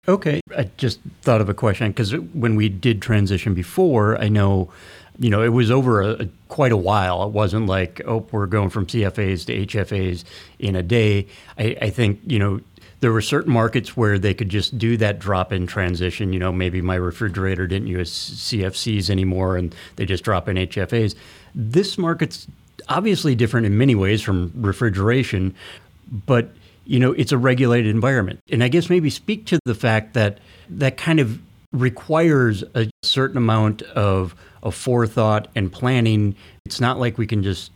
Okay. 0.10 0.42
I 0.58 0.72
just 0.78 1.00
thought 1.22 1.40
of 1.40 1.50
a 1.50 1.54
question 1.54 1.90
because 1.90 2.16
when 2.16 2.56
we 2.56 2.68
did 2.68 3.00
transition 3.00 3.54
before, 3.54 4.20
I 4.20 4.28
know, 4.28 4.72
you 5.20 5.30
know, 5.30 5.44
it 5.44 5.50
was 5.50 5.70
over 5.70 6.02
a, 6.02 6.24
a, 6.24 6.28
quite 6.48 6.72
a 6.72 6.78
while. 6.78 7.24
It 7.24 7.30
wasn't 7.30 7.68
like, 7.68 8.02
oh, 8.08 8.26
we're 8.32 8.48
going 8.48 8.72
from 8.72 8.88
CFAs 8.88 9.46
to 9.46 9.68
HFAs 9.68 10.24
in 10.58 10.76
a 10.76 10.82
day. 10.82 11.28
I, 11.60 11.78
I 11.80 11.90
think, 11.92 12.22
you 12.26 12.40
know, 12.40 12.60
there 13.02 13.12
were 13.12 13.22
certain 13.22 13.54
markets 13.54 13.96
where 13.96 14.18
they 14.18 14.34
could 14.34 14.50
just 14.50 14.80
do 14.80 14.98
that 14.98 15.20
drop 15.20 15.54
in 15.54 15.68
transition. 15.68 16.34
You 16.34 16.40
know, 16.40 16.52
maybe 16.52 16.82
my 16.82 16.96
refrigerator 16.96 17.68
didn't 17.68 17.88
use 17.88 18.12
CFCs 18.12 19.12
anymore 19.12 19.58
and 19.58 19.76
they 19.98 20.08
just 20.08 20.24
drop 20.24 20.50
in 20.50 20.58
HFAs. 20.58 21.14
This 21.54 22.00
market's 22.00 22.48
obviously 22.88 23.36
different 23.36 23.68
in 23.68 23.78
many 23.78 23.94
ways 23.94 24.24
from 24.24 24.52
refrigeration, 24.56 25.54
but 26.26 26.50
you 26.90 27.00
know, 27.00 27.12
it's 27.12 27.32
a 27.32 27.38
regulated 27.38 27.94
environment. 27.94 28.40
And 28.50 28.64
I 28.64 28.68
guess 28.68 28.90
maybe 28.90 29.12
speak 29.12 29.46
to 29.48 29.60
the 29.64 29.76
fact 29.76 30.16
that 30.16 30.40
that 30.70 30.98
kind 30.98 31.20
of 31.20 31.40
requires 31.72 32.64
a 32.74 32.90
certain 33.04 33.38
amount 33.38 33.84
of, 33.84 34.34
of 34.64 34.74
forethought 34.74 35.50
and 35.54 35.72
planning. 35.72 36.36
It's 36.66 36.82
not 36.82 37.00
like 37.00 37.20
we 37.20 37.28
can 37.28 37.44
just 37.44 37.72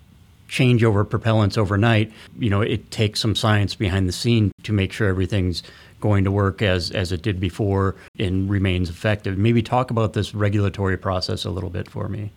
change 0.47 0.84
over 0.84 1.06
propellants 1.06 1.60
overnight. 1.60 2.12
You 2.39 2.49
know, 2.49 2.62
it 2.62 2.89
takes 2.89 3.19
some 3.19 3.36
science 3.36 3.76
behind 3.76 4.10
the 4.10 4.13
scene 4.13 4.52
to 4.63 4.73
make 4.73 4.91
sure 4.91 5.08
everything's 5.08 5.62
going 6.02 6.23
to 6.23 6.32
work 6.32 6.63
as 6.63 6.89
as 6.89 7.12
it 7.12 7.21
did 7.21 7.39
before 7.39 7.95
and 8.17 8.49
remains 8.49 8.89
effective. 8.89 9.38
Maybe 9.38 9.62
talk 9.62 9.91
about 9.91 10.13
this 10.13 10.34
regulatory 10.34 10.97
process 10.97 11.45
a 11.45 11.52
little 11.52 11.69
bit 11.69 11.88
for 11.88 12.10
me. 12.10 12.32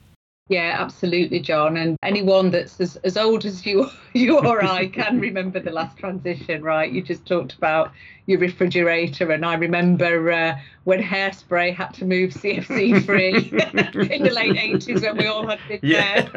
Yeah, 0.49 0.77
absolutely, 0.79 1.41
John. 1.41 1.77
And 1.77 1.97
anyone 2.05 2.51
that's 2.51 2.81
as, 2.81 2.95
as 2.97 3.17
old 3.17 3.45
as 3.45 3.67
you 3.67 3.91
you 4.15 4.39
or 4.39 4.65
I 4.65 4.87
can 4.87 5.19
remember 5.29 5.59
the 5.59 5.73
last 5.73 5.97
transition, 5.99 6.63
right? 6.63 6.91
You 6.91 7.03
just 7.03 7.27
talked 7.27 7.55
about 7.55 7.93
your 8.27 8.39
refrigerator, 8.39 9.33
and 9.33 9.45
I 9.45 9.55
remember 9.55 10.31
uh, 10.31 10.59
when 10.85 11.03
hairspray 11.03 11.75
had 11.75 11.93
to 11.95 12.05
move 12.05 12.31
CFC 12.31 13.05
free 13.05 13.35
in 14.15 14.23
the 14.23 14.31
late 14.33 14.57
eighties 14.57 15.03
when 15.03 15.17
we 15.17 15.27
all 15.27 15.47
had 15.47 15.59
big 15.69 15.81
yeah. 15.83 16.29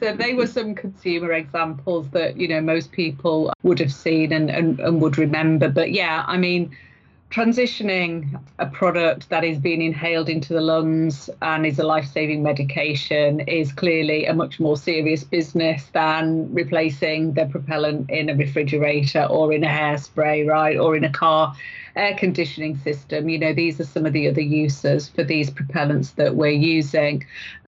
so 0.00 0.14
they 0.14 0.34
were 0.34 0.46
some 0.46 0.74
consumer 0.74 1.32
examples 1.32 2.08
that 2.10 2.36
you 2.36 2.46
know 2.46 2.60
most 2.60 2.92
people 2.92 3.52
would 3.62 3.78
have 3.78 3.92
seen 3.92 4.32
and, 4.32 4.50
and, 4.50 4.80
and 4.80 5.00
would 5.00 5.16
remember. 5.16 5.70
But 5.70 5.92
yeah, 5.92 6.24
I 6.26 6.36
mean 6.36 6.76
transitioning 7.30 8.40
a 8.58 8.66
product 8.66 9.28
that 9.28 9.44
is 9.44 9.58
being 9.58 9.82
inhaled 9.82 10.30
into 10.30 10.54
the 10.54 10.62
lungs 10.62 11.28
and 11.42 11.66
is 11.66 11.78
a 11.78 11.84
life-saving 11.84 12.42
medication 12.42 13.40
is 13.40 13.70
clearly 13.70 14.24
a 14.24 14.32
much 14.32 14.58
more 14.58 14.78
serious 14.78 15.24
business 15.24 15.84
than 15.92 16.52
replacing 16.54 17.34
the 17.34 17.44
propellant 17.46 18.08
in 18.08 18.30
a 18.30 18.34
refrigerator 18.34 19.24
or 19.24 19.52
in 19.52 19.62
a 19.62 19.68
hairspray 19.68 20.48
right 20.48 20.78
or 20.78 20.96
in 20.96 21.04
a 21.04 21.12
car 21.12 21.54
air 21.96 22.16
conditioning 22.16 22.78
system. 22.78 23.28
You 23.28 23.38
know 23.38 23.52
these 23.52 23.78
are 23.78 23.84
some 23.84 24.06
of 24.06 24.14
the 24.14 24.26
other 24.28 24.40
uses 24.40 25.10
for 25.10 25.22
these 25.22 25.50
propellants 25.50 26.14
that 26.14 26.34
we're 26.34 26.48
using. 26.48 27.26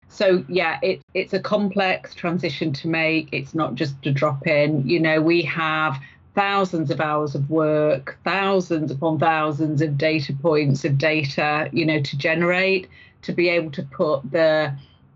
So 0.08 0.44
yeah 0.48 0.78
it, 0.82 1.00
it's 1.14 1.32
a 1.32 1.40
complex 1.40 2.14
transition 2.14 2.72
to 2.74 2.86
make. 2.88 3.28
It's 3.32 3.56
not 3.56 3.74
just 3.74 3.94
a 4.06 4.12
drop 4.12 4.46
in 4.46 4.88
you 4.88 5.00
know 5.00 5.20
we 5.20 5.42
have 5.42 6.00
thousands 6.38 6.88
of 6.92 7.00
hours 7.00 7.34
of 7.34 7.50
work, 7.50 8.16
thousands 8.22 8.92
upon 8.92 9.18
thousands 9.18 9.82
of 9.82 9.98
data 9.98 10.32
points 10.40 10.84
of 10.84 10.96
data, 10.96 11.68
you 11.72 11.84
know, 11.84 12.00
to 12.00 12.16
generate, 12.16 12.86
to 13.22 13.32
be 13.32 13.48
able 13.48 13.72
to 13.72 13.82
put 13.82 14.20
the 14.30 14.72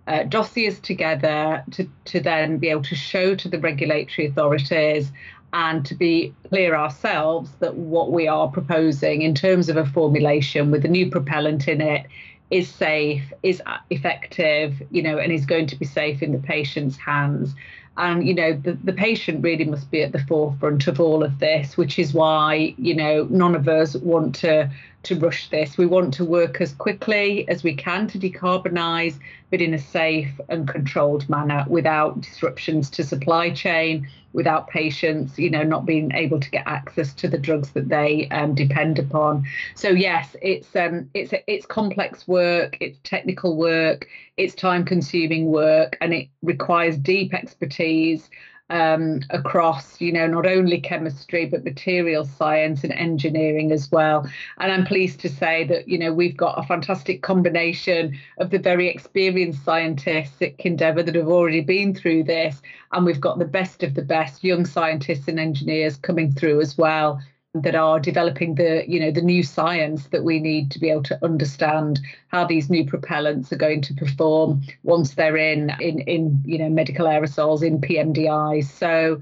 uh, 0.09 0.25
dossiers 0.25 0.81
together, 0.81 1.63
to, 1.71 1.89
to 2.07 2.19
then 2.19 2.59
be 2.59 2.69
able 2.71 2.83
to 2.83 2.97
show 2.97 3.37
to 3.37 3.49
the 3.49 3.61
regulatory 3.61 4.27
authorities 4.27 5.13
and 5.53 5.87
to 5.87 5.95
be 5.95 6.35
clear 6.49 6.75
ourselves 6.75 7.53
that 7.61 7.77
what 7.77 8.11
we 8.11 8.27
are 8.27 8.49
proposing 8.49 9.23
in 9.23 9.33
terms 9.33 9.69
of 9.69 9.77
a 9.77 9.87
formulation 9.87 10.73
with 10.73 10.85
a 10.85 10.89
new 10.89 11.09
propellant 11.09 11.69
in 11.69 11.81
it 11.81 12.05
is 12.51 12.69
safe, 12.69 13.33
is 13.45 13.63
effective, 13.91 14.83
you 14.91 15.05
know, 15.05 15.19
and 15.19 15.33
is 15.33 15.47
going 15.47 15.69
to 15.69 15.77
be 15.77 15.85
safe 15.85 16.21
in 16.21 16.33
the 16.33 16.39
patient's 16.39 16.97
hands 16.97 17.55
and 17.97 18.27
you 18.27 18.35
know 18.35 18.53
the, 18.55 18.73
the 18.85 18.93
patient 18.93 19.43
really 19.43 19.65
must 19.65 19.91
be 19.91 20.03
at 20.03 20.13
the 20.13 20.25
forefront 20.25 20.87
of 20.87 21.01
all 21.01 21.23
of 21.23 21.39
this 21.39 21.77
which 21.77 21.99
is 21.99 22.15
why 22.15 22.75
you 22.79 22.95
know 22.95 23.27
none 23.31 23.55
of 23.55 23.69
us 23.69 23.95
want 23.97 24.35
to 24.35 24.71
to 25.03 25.17
rush 25.17 25.49
this 25.51 25.77
we 25.77 25.87
want 25.87 26.15
to 26.15 26.25
work 26.25 26.61
as 26.61 26.73
quickly 26.73 27.49
as 27.49 27.63
we 27.63 27.75
can 27.75 28.07
to 28.09 28.19
decarbonise, 28.19 29.19
but 29.51 29.61
in 29.61 29.75
a 29.75 29.79
safe 29.79 30.41
and 30.49 30.69
controlled 30.69 31.29
manner 31.29 31.65
without 31.69 32.21
disruptions 32.21 32.91
to 32.91 33.05
supply 33.05 33.51
chain 33.51 34.09
without 34.33 34.69
patients, 34.69 35.39
you 35.39 35.51
know, 35.51 35.63
not 35.63 35.85
being 35.85 36.11
able 36.13 36.41
to 36.41 36.51
get 36.51 36.67
access 36.67 37.13
to 37.15 37.29
the 37.29 37.39
drugs 37.39 37.71
that 37.73 37.89
they 37.89 38.29
um, 38.31 38.55
depend 38.55 38.99
upon. 38.99 39.45
So 39.75 39.89
yes, 39.89 40.35
it's 40.41 40.75
um, 40.75 41.11
it's 41.15 41.33
it's 41.47 41.67
complex 41.67 42.27
work, 42.27 42.77
it's 42.81 42.99
technical 43.05 43.57
work, 43.57 44.07
it's 44.37 44.55
time-consuming 44.55 45.47
work, 45.47 45.97
and 46.01 46.15
it 46.15 46.29
requires 46.43 46.97
deep 46.97 47.35
expertise 47.35 48.31
um, 48.73 49.21
across, 49.29 50.01
you 50.01 50.11
know, 50.11 50.27
not 50.27 50.47
only 50.47 50.81
chemistry 50.81 51.45
but 51.45 51.63
material 51.63 52.25
science 52.25 52.83
and 52.83 52.93
engineering 52.95 53.71
as 53.71 53.93
well. 53.93 54.27
And 54.59 54.73
I'm 54.73 54.87
pleased 54.87 55.21
to 55.21 55.29
say 55.29 55.65
that, 55.65 55.87
you 55.87 55.99
know, 55.99 56.13
we've 56.13 56.37
got 56.37 56.59
a 56.59 56.67
fantastic 56.67 57.23
combination 57.23 58.19
of 58.39 58.49
the 58.49 58.59
very 58.59 58.89
experienced 58.89 59.63
scientists 59.63 60.41
at 60.41 60.57
Kindeva 60.57 61.05
that 61.05 61.15
have 61.15 61.29
already 61.29 61.61
been 61.61 61.95
through 61.95 62.25
this, 62.25 62.63
and 62.93 63.05
we've 63.05 63.21
got 63.21 63.39
the 63.39 63.45
best 63.45 63.83
of 63.83 63.95
the 63.95 64.03
best 64.03 64.43
young 64.43 64.65
scientists 64.65 65.29
and 65.29 65.39
engineers 65.39 65.97
coming 65.97 66.33
through 66.33 66.63
as 66.63 66.79
well 66.79 67.21
that 67.55 67.75
are 67.75 68.01
developing 68.01 68.55
the 68.55 68.83
you 68.89 68.99
know 68.99 69.11
the 69.11 69.21
new 69.21 69.43
science 69.43 70.09
that 70.09 70.25
we 70.25 70.41
need 70.41 70.71
to 70.71 70.79
be 70.79 70.89
able 70.89 71.03
to 71.03 71.19
understand 71.23 72.01
how 72.29 72.47
these 72.47 72.71
new 72.71 72.83
propellants 72.83 73.53
are 73.53 73.57
going 73.57 73.83
to 73.83 73.93
perform 73.93 74.63
once 74.85 75.15
they're 75.15 75.37
in 75.37 75.71
in 75.79 76.01
in 76.01 76.43
you 76.47 76.57
know 76.57 76.71
medical 76.71 77.07
aerosols 77.07 77.63
in 77.63 77.79
PMDI 77.79 78.65
so 78.65 79.21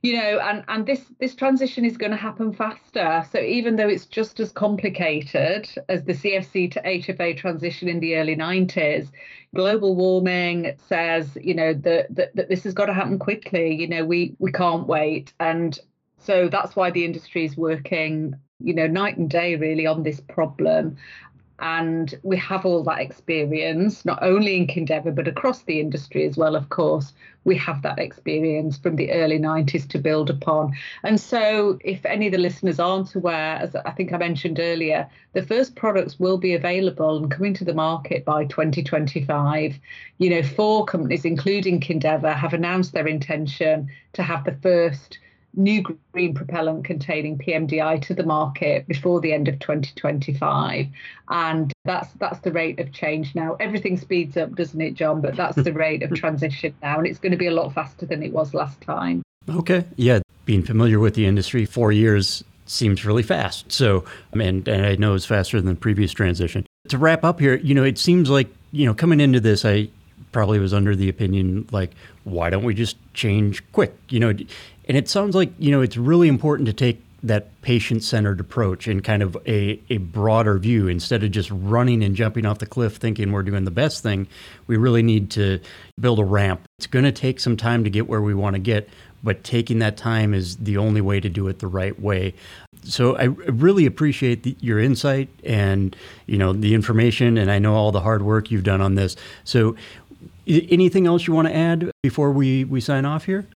you 0.00 0.14
know 0.14 0.38
and 0.40 0.64
and 0.68 0.86
this 0.86 1.04
this 1.20 1.34
transition 1.34 1.84
is 1.84 1.98
going 1.98 2.12
to 2.12 2.16
happen 2.16 2.50
faster. 2.50 3.26
So 3.30 3.40
even 3.40 3.76
though 3.76 3.88
it's 3.88 4.06
just 4.06 4.40
as 4.40 4.52
complicated 4.52 5.68
as 5.90 6.04
the 6.04 6.14
CFC 6.14 6.70
to 6.72 6.82
HFA 6.82 7.36
transition 7.36 7.88
in 7.88 8.00
the 8.00 8.16
early 8.16 8.36
90s 8.36 9.10
global 9.54 9.94
warming 9.94 10.74
says 10.88 11.36
you 11.42 11.54
know 11.54 11.74
that, 11.74 12.14
that 12.14 12.34
that 12.36 12.48
this 12.48 12.64
has 12.64 12.72
got 12.72 12.86
to 12.86 12.94
happen 12.94 13.18
quickly. 13.18 13.74
You 13.74 13.86
know 13.86 14.06
we 14.06 14.34
we 14.38 14.50
can't 14.50 14.86
wait. 14.86 15.34
And 15.40 15.78
so 16.26 16.48
that's 16.48 16.74
why 16.74 16.90
the 16.90 17.04
industry 17.04 17.44
is 17.44 17.56
working, 17.56 18.34
you 18.58 18.74
know, 18.74 18.88
night 18.88 19.16
and 19.16 19.30
day 19.30 19.54
really 19.54 19.86
on 19.86 20.02
this 20.02 20.20
problem. 20.20 20.96
And 21.58 22.14
we 22.22 22.36
have 22.36 22.66
all 22.66 22.82
that 22.82 23.00
experience, 23.00 24.04
not 24.04 24.22
only 24.22 24.56
in 24.56 24.66
Kindeva, 24.66 25.14
but 25.14 25.28
across 25.28 25.62
the 25.62 25.80
industry 25.80 26.26
as 26.26 26.36
well, 26.36 26.54
of 26.54 26.68
course. 26.68 27.14
We 27.44 27.56
have 27.56 27.80
that 27.82 27.98
experience 27.98 28.76
from 28.76 28.96
the 28.96 29.10
early 29.12 29.38
90s 29.38 29.88
to 29.90 29.98
build 29.98 30.28
upon. 30.28 30.74
And 31.02 31.18
so, 31.18 31.78
if 31.82 32.04
any 32.04 32.26
of 32.26 32.32
the 32.32 32.38
listeners 32.38 32.78
aren't 32.78 33.14
aware, 33.14 33.56
as 33.56 33.74
I 33.74 33.92
think 33.92 34.12
I 34.12 34.18
mentioned 34.18 34.58
earlier, 34.60 35.08
the 35.32 35.42
first 35.42 35.76
products 35.76 36.18
will 36.18 36.38
be 36.38 36.54
available 36.54 37.16
and 37.16 37.30
coming 37.30 37.54
to 37.54 37.64
the 37.64 37.72
market 37.72 38.24
by 38.24 38.44
2025. 38.46 39.78
You 40.18 40.30
know, 40.30 40.42
four 40.42 40.84
companies, 40.84 41.24
including 41.24 41.80
Kindeva, 41.80 42.34
have 42.34 42.52
announced 42.52 42.92
their 42.92 43.06
intention 43.06 43.88
to 44.14 44.22
have 44.22 44.44
the 44.44 44.58
first 44.60 45.20
new 45.56 45.82
green 46.12 46.34
propellant 46.34 46.84
containing 46.84 47.38
PMDI 47.38 48.00
to 48.02 48.14
the 48.14 48.22
market 48.22 48.86
before 48.86 49.20
the 49.20 49.32
end 49.32 49.48
of 49.48 49.58
2025 49.58 50.86
and 51.30 51.72
that's 51.84 52.12
that's 52.14 52.40
the 52.40 52.52
rate 52.52 52.78
of 52.78 52.92
change 52.92 53.34
now. 53.34 53.56
Everything 53.58 53.96
speeds 53.96 54.36
up 54.36 54.54
doesn't 54.54 54.80
it 54.80 54.94
John? 54.94 55.20
But 55.20 55.36
that's 55.36 55.56
the 55.56 55.72
rate 55.72 56.02
of 56.02 56.14
transition 56.14 56.74
now 56.82 56.98
and 56.98 57.06
it's 57.06 57.18
going 57.18 57.32
to 57.32 57.38
be 57.38 57.46
a 57.46 57.52
lot 57.52 57.72
faster 57.72 58.06
than 58.06 58.22
it 58.22 58.32
was 58.32 58.54
last 58.54 58.80
time. 58.82 59.22
Okay. 59.48 59.84
Yeah 59.96 60.20
being 60.44 60.62
familiar 60.62 61.00
with 61.00 61.14
the 61.14 61.26
industry 61.26 61.64
4 61.64 61.90
years 61.90 62.44
seems 62.66 63.04
really 63.04 63.22
fast. 63.22 63.72
So 63.72 64.04
I 64.32 64.36
mean 64.36 64.62
and 64.66 64.84
I 64.84 64.96
know 64.96 65.14
it's 65.14 65.26
faster 65.26 65.60
than 65.60 65.74
the 65.74 65.80
previous 65.80 66.12
transition. 66.12 66.66
To 66.88 66.98
wrap 66.98 67.24
up 67.24 67.40
here 67.40 67.56
you 67.56 67.74
know 67.74 67.84
it 67.84 67.98
seems 67.98 68.28
like 68.28 68.48
you 68.72 68.84
know 68.86 68.94
coming 68.94 69.20
into 69.20 69.40
this 69.40 69.64
I 69.64 69.88
probably 70.32 70.58
was 70.58 70.74
under 70.74 70.94
the 70.94 71.08
opinion 71.08 71.66
like 71.70 71.92
why 72.24 72.50
don't 72.50 72.64
we 72.64 72.74
just 72.74 72.96
change 73.14 73.62
quick? 73.72 73.96
You 74.08 74.20
know 74.20 74.34
and 74.86 74.96
it 74.96 75.08
sounds 75.08 75.34
like, 75.34 75.52
you 75.58 75.70
know, 75.70 75.80
it's 75.80 75.96
really 75.96 76.28
important 76.28 76.66
to 76.66 76.72
take 76.72 77.02
that 77.22 77.60
patient 77.62 78.04
centered 78.04 78.38
approach 78.38 78.86
and 78.86 79.02
kind 79.02 79.22
of 79.22 79.36
a, 79.46 79.80
a 79.90 79.96
broader 79.98 80.58
view 80.58 80.86
instead 80.86 81.24
of 81.24 81.30
just 81.30 81.50
running 81.50 82.04
and 82.04 82.14
jumping 82.14 82.46
off 82.46 82.58
the 82.58 82.66
cliff 82.66 82.96
thinking 82.96 83.32
we're 83.32 83.42
doing 83.42 83.64
the 83.64 83.70
best 83.70 84.02
thing. 84.02 84.28
We 84.66 84.76
really 84.76 85.02
need 85.02 85.30
to 85.32 85.60
build 85.98 86.20
a 86.20 86.24
ramp. 86.24 86.60
It's 86.78 86.86
going 86.86 87.04
to 87.04 87.12
take 87.12 87.40
some 87.40 87.56
time 87.56 87.84
to 87.84 87.90
get 87.90 88.08
where 88.08 88.22
we 88.22 88.34
want 88.34 88.54
to 88.54 88.60
get, 88.60 88.88
but 89.24 89.42
taking 89.42 89.80
that 89.80 89.96
time 89.96 90.34
is 90.34 90.56
the 90.56 90.76
only 90.76 91.00
way 91.00 91.18
to 91.18 91.28
do 91.28 91.48
it 91.48 91.58
the 91.58 91.66
right 91.66 91.98
way. 92.00 92.34
So 92.84 93.16
I 93.16 93.24
really 93.24 93.86
appreciate 93.86 94.44
the, 94.44 94.56
your 94.60 94.78
insight 94.78 95.28
and 95.42 95.96
you 96.26 96.38
know 96.38 96.52
the 96.52 96.74
information, 96.74 97.36
and 97.36 97.50
I 97.50 97.58
know 97.58 97.74
all 97.74 97.90
the 97.90 98.02
hard 98.02 98.22
work 98.22 98.52
you've 98.52 98.62
done 98.62 98.80
on 98.80 98.94
this. 98.94 99.16
So, 99.42 99.74
anything 100.46 101.08
else 101.08 101.26
you 101.26 101.34
want 101.34 101.48
to 101.48 101.56
add 101.56 101.90
before 102.04 102.30
we 102.30 102.62
we 102.62 102.80
sign 102.80 103.04
off 103.04 103.24
here? 103.24 103.48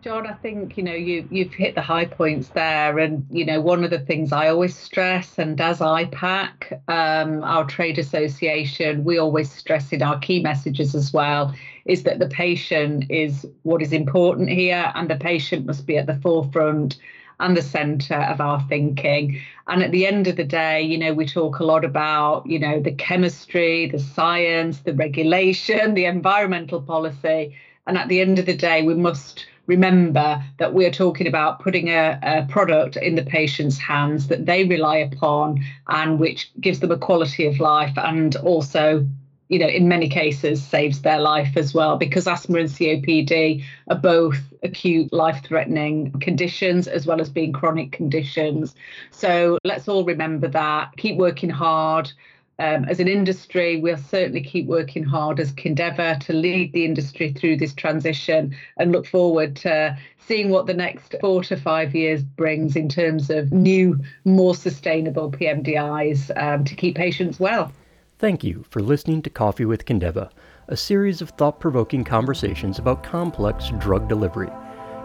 John, 0.00 0.28
I 0.28 0.32
think 0.34 0.76
you 0.76 0.84
know 0.84 0.94
you 0.94 1.26
you've 1.28 1.52
hit 1.52 1.74
the 1.74 1.82
high 1.82 2.04
points 2.04 2.50
there, 2.50 3.00
and 3.00 3.26
you 3.30 3.44
know 3.44 3.60
one 3.60 3.82
of 3.82 3.90
the 3.90 3.98
things 3.98 4.32
I 4.32 4.48
always 4.48 4.76
stress, 4.76 5.38
and 5.38 5.60
as 5.60 5.80
IPAC, 5.80 6.88
um, 6.88 7.42
our 7.42 7.64
trade 7.64 7.98
association, 7.98 9.02
we 9.02 9.18
always 9.18 9.50
stress 9.50 9.92
in 9.92 10.02
our 10.02 10.18
key 10.20 10.40
messages 10.40 10.94
as 10.94 11.12
well, 11.12 11.52
is 11.84 12.04
that 12.04 12.20
the 12.20 12.28
patient 12.28 13.06
is 13.10 13.44
what 13.62 13.82
is 13.82 13.92
important 13.92 14.50
here, 14.50 14.92
and 14.94 15.10
the 15.10 15.16
patient 15.16 15.66
must 15.66 15.84
be 15.84 15.98
at 15.98 16.06
the 16.06 16.20
forefront 16.20 16.96
and 17.40 17.56
the 17.56 17.62
center 17.62 18.14
of 18.14 18.40
our 18.40 18.60
thinking. 18.68 19.40
And 19.66 19.82
at 19.82 19.90
the 19.90 20.06
end 20.06 20.28
of 20.28 20.36
the 20.36 20.44
day, 20.44 20.80
you 20.80 20.98
know, 20.98 21.12
we 21.12 21.26
talk 21.26 21.58
a 21.58 21.64
lot 21.64 21.84
about, 21.84 22.46
you 22.46 22.58
know, 22.58 22.80
the 22.80 22.92
chemistry, 22.92 23.88
the 23.88 23.98
science, 23.98 24.80
the 24.80 24.94
regulation, 24.94 25.94
the 25.94 26.04
environmental 26.04 26.82
policy. 26.82 27.56
And 27.86 27.96
at 27.96 28.08
the 28.08 28.20
end 28.20 28.38
of 28.38 28.46
the 28.46 28.56
day, 28.56 28.82
we 28.82 28.94
must 28.94 29.46
remember 29.68 30.42
that 30.58 30.74
we're 30.74 30.90
talking 30.90 31.28
about 31.28 31.60
putting 31.60 31.88
a, 31.88 32.18
a, 32.22 32.46
product 32.50 32.96
in 32.96 33.14
the 33.14 33.22
patient's 33.22 33.78
hands 33.78 34.26
that 34.26 34.46
they 34.46 34.64
rely 34.64 34.96
upon 34.96 35.62
and 35.86 36.18
which 36.18 36.50
gives 36.60 36.80
them 36.80 36.90
a 36.90 36.98
quality 36.98 37.46
of 37.46 37.60
life 37.60 37.96
and 37.96 38.34
also 38.36 39.06
you 39.48 39.58
know 39.58 39.68
in 39.68 39.86
many 39.86 40.08
cases 40.08 40.62
saves 40.62 41.02
their 41.02 41.20
life 41.20 41.56
as 41.56 41.72
well 41.72 41.96
because 41.96 42.26
asthma 42.26 42.58
and 42.58 42.68
copd 42.68 43.62
are 43.88 43.96
both 43.96 44.38
acute 44.62 45.12
life 45.12 45.44
threatening 45.44 46.10
conditions 46.20 46.88
as 46.88 47.06
well 47.06 47.20
as 47.20 47.28
being 47.28 47.52
chronic 47.52 47.92
conditions. 47.92 48.74
So 49.10 49.58
let's 49.64 49.88
all 49.88 50.04
remember 50.04 50.48
that. 50.48 50.96
Keep 50.96 51.16
working 51.16 51.50
hard 51.50 52.10
um, 52.58 52.84
as 52.86 52.98
an 52.98 53.06
industry, 53.06 53.80
we'll 53.80 53.96
certainly 53.96 54.42
keep 54.42 54.66
working 54.66 55.04
hard 55.04 55.38
as 55.38 55.52
Kindeva 55.52 56.18
to 56.20 56.32
lead 56.32 56.72
the 56.72 56.84
industry 56.84 57.32
through 57.32 57.56
this 57.56 57.72
transition 57.72 58.54
and 58.78 58.90
look 58.90 59.06
forward 59.06 59.54
to 59.56 59.96
seeing 60.18 60.50
what 60.50 60.66
the 60.66 60.74
next 60.74 61.14
four 61.20 61.44
to 61.44 61.56
five 61.56 61.94
years 61.94 62.22
brings 62.22 62.74
in 62.74 62.88
terms 62.88 63.30
of 63.30 63.52
new, 63.52 63.98
more 64.24 64.56
sustainable 64.56 65.30
PMDIs 65.30 66.30
um, 66.36 66.64
to 66.64 66.74
keep 66.74 66.96
patients 66.96 67.38
well. 67.38 67.72
Thank 68.18 68.42
you 68.42 68.64
for 68.68 68.80
listening 68.80 69.22
to 69.22 69.30
Coffee 69.30 69.64
with 69.64 69.84
Kindeva, 69.84 70.30
a 70.66 70.76
series 70.76 71.22
of 71.22 71.30
thought 71.30 71.60
provoking 71.60 72.02
conversations 72.02 72.80
about 72.80 73.04
complex 73.04 73.70
drug 73.78 74.08
delivery. 74.08 74.50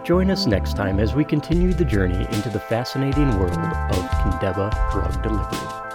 Join 0.04 0.32
us 0.32 0.48
next 0.48 0.76
time 0.76 1.00
as 1.00 1.14
we 1.14 1.24
continue 1.24 1.72
the 1.72 1.86
journey 1.86 2.26
into 2.36 2.50
the 2.50 2.60
fascinating 2.60 3.30
world 3.38 3.52
of 3.52 4.10
Kindeva 4.10 4.92
drug 4.92 5.22
delivery. 5.22 5.93